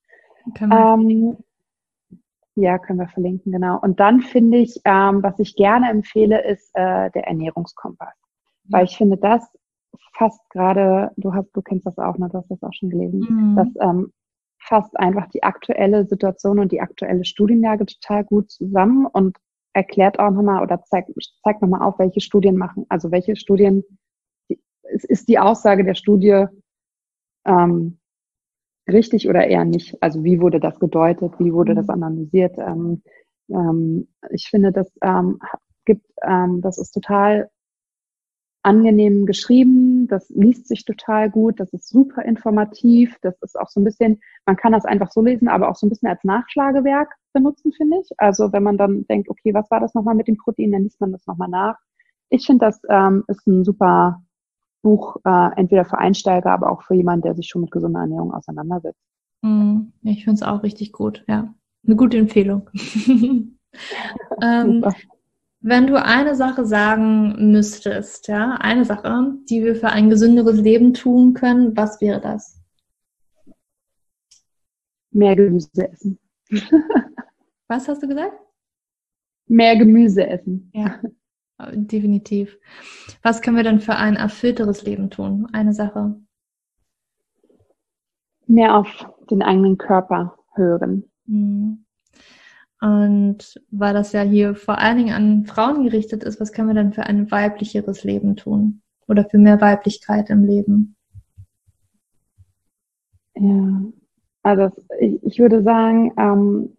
[0.60, 1.38] Ähm,
[2.58, 3.80] ja, können wir verlinken, genau.
[3.80, 8.16] Und dann finde ich, ähm, was ich gerne empfehle, ist äh, der Ernährungskompass.
[8.64, 8.74] Mhm.
[8.74, 9.48] Weil ich finde, das
[10.14, 12.30] fasst gerade, du hast, du kennst das auch, ne?
[12.30, 13.56] Du hast das auch schon gelesen, mhm.
[13.56, 14.12] das ähm,
[14.60, 19.38] fasst einfach die aktuelle Situation und die aktuelle Studienlage total gut zusammen und
[19.74, 21.12] erklärt auch nochmal oder zeigt,
[21.44, 23.84] zeigt nochmal auf, welche Studien machen, also welche Studien,
[24.82, 26.48] es ist die Aussage der Studie
[27.46, 28.00] ähm,
[28.88, 30.02] richtig oder eher nicht?
[30.02, 31.94] Also wie wurde das gedeutet, wie wurde das mhm.
[31.94, 32.58] analysiert?
[32.58, 33.02] Ähm,
[33.50, 35.40] ähm, ich finde, das ähm,
[35.86, 37.50] gibt, ähm, das ist total
[38.64, 43.80] angenehm geschrieben, das liest sich total gut, das ist super informativ, das ist auch so
[43.80, 47.16] ein bisschen, man kann das einfach so lesen, aber auch so ein bisschen als Nachschlagewerk
[47.32, 48.10] benutzen, finde ich.
[48.18, 51.00] Also wenn man dann denkt, okay, was war das nochmal mit dem Protein, dann liest
[51.00, 51.78] man das nochmal nach.
[52.30, 54.22] Ich finde, das ähm, ist ein super
[54.88, 58.34] Buch, äh, entweder für Einsteiger, aber auch für jemanden, der sich schon mit gesunder Ernährung
[58.34, 59.02] auseinandersetzt.
[59.42, 61.54] Mm, ich finde es auch richtig gut, ja.
[61.86, 62.70] Eine gute Empfehlung.
[64.42, 64.86] ähm,
[65.60, 70.94] wenn du eine Sache sagen müsstest, ja, eine Sache, die wir für ein gesünderes Leben
[70.94, 72.62] tun können, was wäre das?
[75.12, 76.18] Mehr Gemüse essen.
[77.68, 78.40] was hast du gesagt?
[79.48, 80.72] Mehr Gemüse essen.
[80.74, 81.02] Ja,
[81.60, 82.58] definitiv.
[83.24, 85.48] Was können wir denn für ein erfüllteres Leben tun?
[85.54, 86.16] Eine Sache.
[88.46, 91.04] Mehr auf den eigenen Körper hören.
[91.26, 91.86] Mhm.
[92.80, 96.76] Und weil das ja hier vor allen Dingen an Frauen gerichtet ist, was können wir
[96.76, 98.82] denn für ein weiblicheres Leben tun?
[99.08, 100.96] Oder für mehr Weiblichkeit im Leben?
[103.36, 103.82] Ja,
[104.44, 106.78] also ich, ich würde sagen, ähm,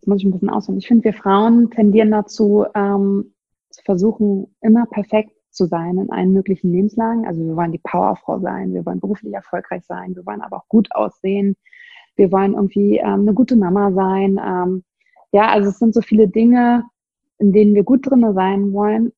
[0.00, 0.78] das muss ich ein bisschen ausholen.
[0.78, 3.31] Ich finde, wir Frauen tendieren dazu, ähm,
[3.72, 7.26] zu versuchen, immer perfekt zu sein in allen möglichen Lebenslagen.
[7.26, 10.68] Also wir wollen die Powerfrau sein, wir wollen beruflich erfolgreich sein, wir wollen aber auch
[10.68, 11.56] gut aussehen,
[12.16, 14.40] wir wollen irgendwie ähm, eine gute Mama sein.
[14.44, 14.84] Ähm,
[15.32, 16.84] ja, also es sind so viele Dinge,
[17.38, 19.12] in denen wir gut drinne sein wollen.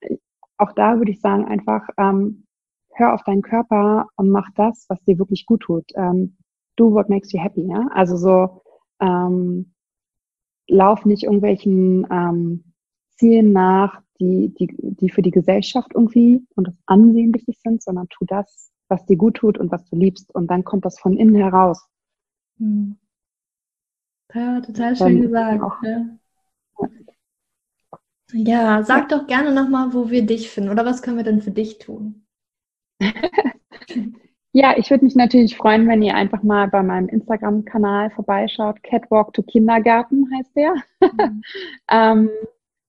[0.56, 2.46] Auch da würde ich sagen, einfach ähm,
[2.94, 5.84] hör auf deinen Körper und mach das, was dir wirklich gut tut.
[5.94, 6.36] Ähm,
[6.76, 7.66] do what makes you happy.
[7.66, 7.88] Ja?
[7.92, 8.62] Also so
[9.00, 9.72] ähm,
[10.68, 12.72] lauf nicht irgendwelchen ähm,
[13.16, 18.08] Zielen nach, die, die, die für die Gesellschaft irgendwie und das Ansehen wichtig sind, sondern
[18.08, 20.34] tu das, was dir gut tut und was du liebst.
[20.34, 21.86] Und dann kommt das von innen heraus.
[22.58, 22.96] Hm.
[24.32, 25.62] Ja, total schön gesagt.
[25.82, 26.06] Ja.
[28.32, 31.52] ja, sag doch gerne nochmal, wo wir dich finden oder was können wir denn für
[31.52, 32.26] dich tun?
[34.52, 38.82] ja, ich würde mich natürlich freuen, wenn ihr einfach mal bei meinem Instagram-Kanal vorbeischaut.
[38.82, 40.74] Catwalk to Kindergarten heißt der.
[41.00, 41.42] Mhm.
[41.90, 42.30] ähm,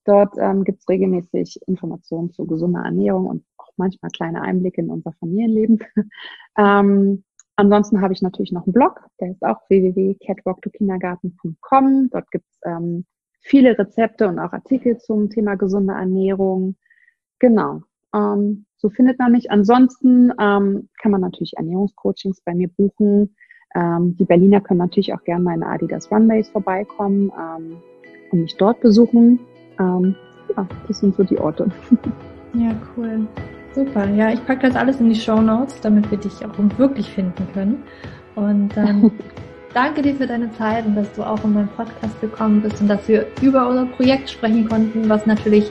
[0.06, 4.90] dort ähm, gibt es regelmäßig Informationen zu gesunder Ernährung und auch manchmal kleine Einblicke in
[4.90, 5.80] unser Familienleben.
[6.58, 7.22] ähm,
[7.56, 12.10] Ansonsten habe ich natürlich noch einen Blog, der ist auch www.catwalktokindergarten.com.
[12.10, 13.06] Dort gibt es ähm,
[13.40, 16.76] viele Rezepte und auch Artikel zum Thema gesunde Ernährung.
[17.38, 17.80] Genau.
[18.14, 19.50] Ähm, so findet man mich.
[19.50, 23.34] Ansonsten ähm, kann man natürlich Ernährungscoachings bei mir buchen.
[23.74, 27.78] Ähm, die Berliner können natürlich auch gerne meine Adidas Runways vorbeikommen ähm,
[28.32, 29.40] und mich dort besuchen.
[29.78, 30.14] Ähm,
[30.56, 31.66] ja, das sind so die Orte.
[32.54, 33.26] Ja, cool.
[33.74, 37.10] Super, ja, ich packe das alles in die Show Notes, damit wir dich auch wirklich
[37.10, 37.82] finden können.
[38.34, 39.10] Und ähm,
[39.74, 42.88] danke dir für deine Zeit und dass du auch in meinen Podcast gekommen bist und
[42.88, 45.70] dass wir über unser Projekt sprechen konnten, was natürlich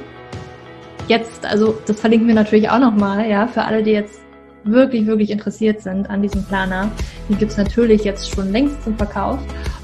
[1.07, 4.21] jetzt, also das verlinken wir natürlich auch nochmal, ja, für alle, die jetzt
[4.63, 6.89] wirklich, wirklich interessiert sind an diesem Planer.
[7.29, 9.39] Den gibt's natürlich jetzt schon längst zum Verkauf.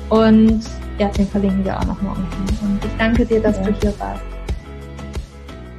[0.09, 0.61] Und
[0.99, 2.65] ja, den verlinken wir auch nochmal unten.
[2.65, 3.63] Und danke dir, dass ja.
[3.63, 4.21] du hier warst.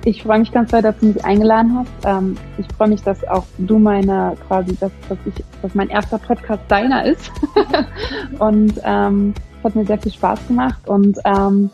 [0.04, 1.90] Ich freue mich ganz sehr, dass du mich eingeladen hast.
[2.04, 6.18] Ähm, ich freue mich, dass auch du meine quasi, dass, dass ich, dass mein erster
[6.18, 7.30] Podcast deiner ist.
[8.40, 11.70] und ähm, es hat mir sehr viel Spaß gemacht und ähm,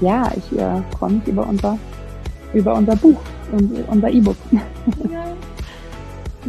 [0.00, 1.76] ja, ich äh, freue mich über unser
[2.54, 3.20] über unser Buch
[3.52, 4.36] und unser E-Book.
[5.10, 5.24] Ja.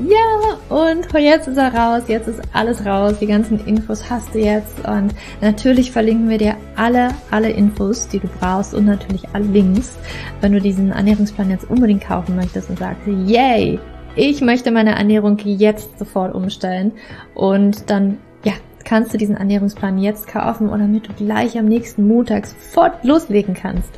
[0.08, 4.39] Ja, und jetzt ist er raus, jetzt ist alles raus, die ganzen Infos hast du
[4.39, 9.45] jetzt und natürlich verlinken wir dir alle, alle Infos, die du brauchst und natürlich alle
[9.45, 9.97] Links,
[10.41, 13.80] wenn du diesen Ernährungsplan jetzt unbedingt kaufen möchtest und sagst, yay,
[14.16, 16.93] ich möchte meine Ernährung jetzt sofort umstellen
[17.34, 18.54] und dann, ja,
[18.86, 23.54] kannst du diesen Ernährungsplan jetzt kaufen oder damit du gleich am nächsten Montag sofort loslegen
[23.54, 23.91] kannst.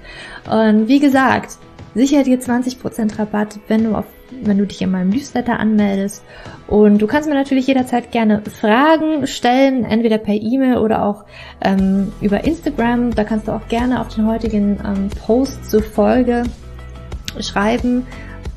[0.49, 1.57] Und wie gesagt,
[1.93, 4.05] sichere dir 20% Rabatt, wenn du, auf,
[4.43, 6.23] wenn du dich in meinem Newsletter anmeldest.
[6.67, 11.25] Und du kannst mir natürlich jederzeit gerne Fragen stellen, entweder per E-Mail oder auch
[11.61, 13.13] ähm, über Instagram.
[13.13, 16.43] Da kannst du auch gerne auf den heutigen ähm, Post zur Folge
[17.39, 18.05] schreiben,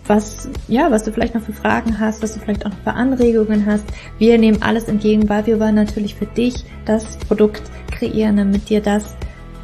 [0.07, 2.93] was, ja, was du vielleicht noch für Fragen hast, was du vielleicht auch noch für
[2.93, 3.85] Anregungen hast.
[4.19, 8.81] Wir nehmen alles entgegen, weil wir wollen natürlich für dich das Produkt kreieren, damit dir
[8.81, 9.17] das,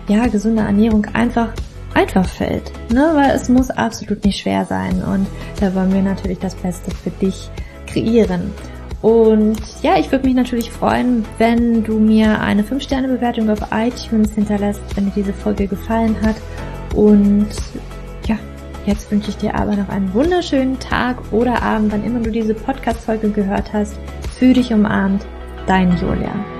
[0.09, 1.53] ja, gesunde Ernährung einfach
[1.95, 5.27] einfach fällt, ne, weil es muss absolut nicht schwer sein und
[5.61, 7.51] da wollen wir natürlich das Beste für dich
[7.87, 8.53] kreieren.
[9.03, 14.83] Und ja, ich würde mich natürlich freuen, wenn du mir eine 5-Sterne-Bewertung auf iTunes hinterlässt,
[14.95, 16.37] wenn dir diese Folge gefallen hat.
[16.95, 17.49] Und
[18.87, 22.55] Jetzt wünsche ich dir aber noch einen wunderschönen Tag oder Abend, wann immer du diese
[22.55, 23.95] Podcast-Folge gehört hast.
[24.39, 25.27] Fühl dich umarmt,
[25.67, 26.60] dein Julia.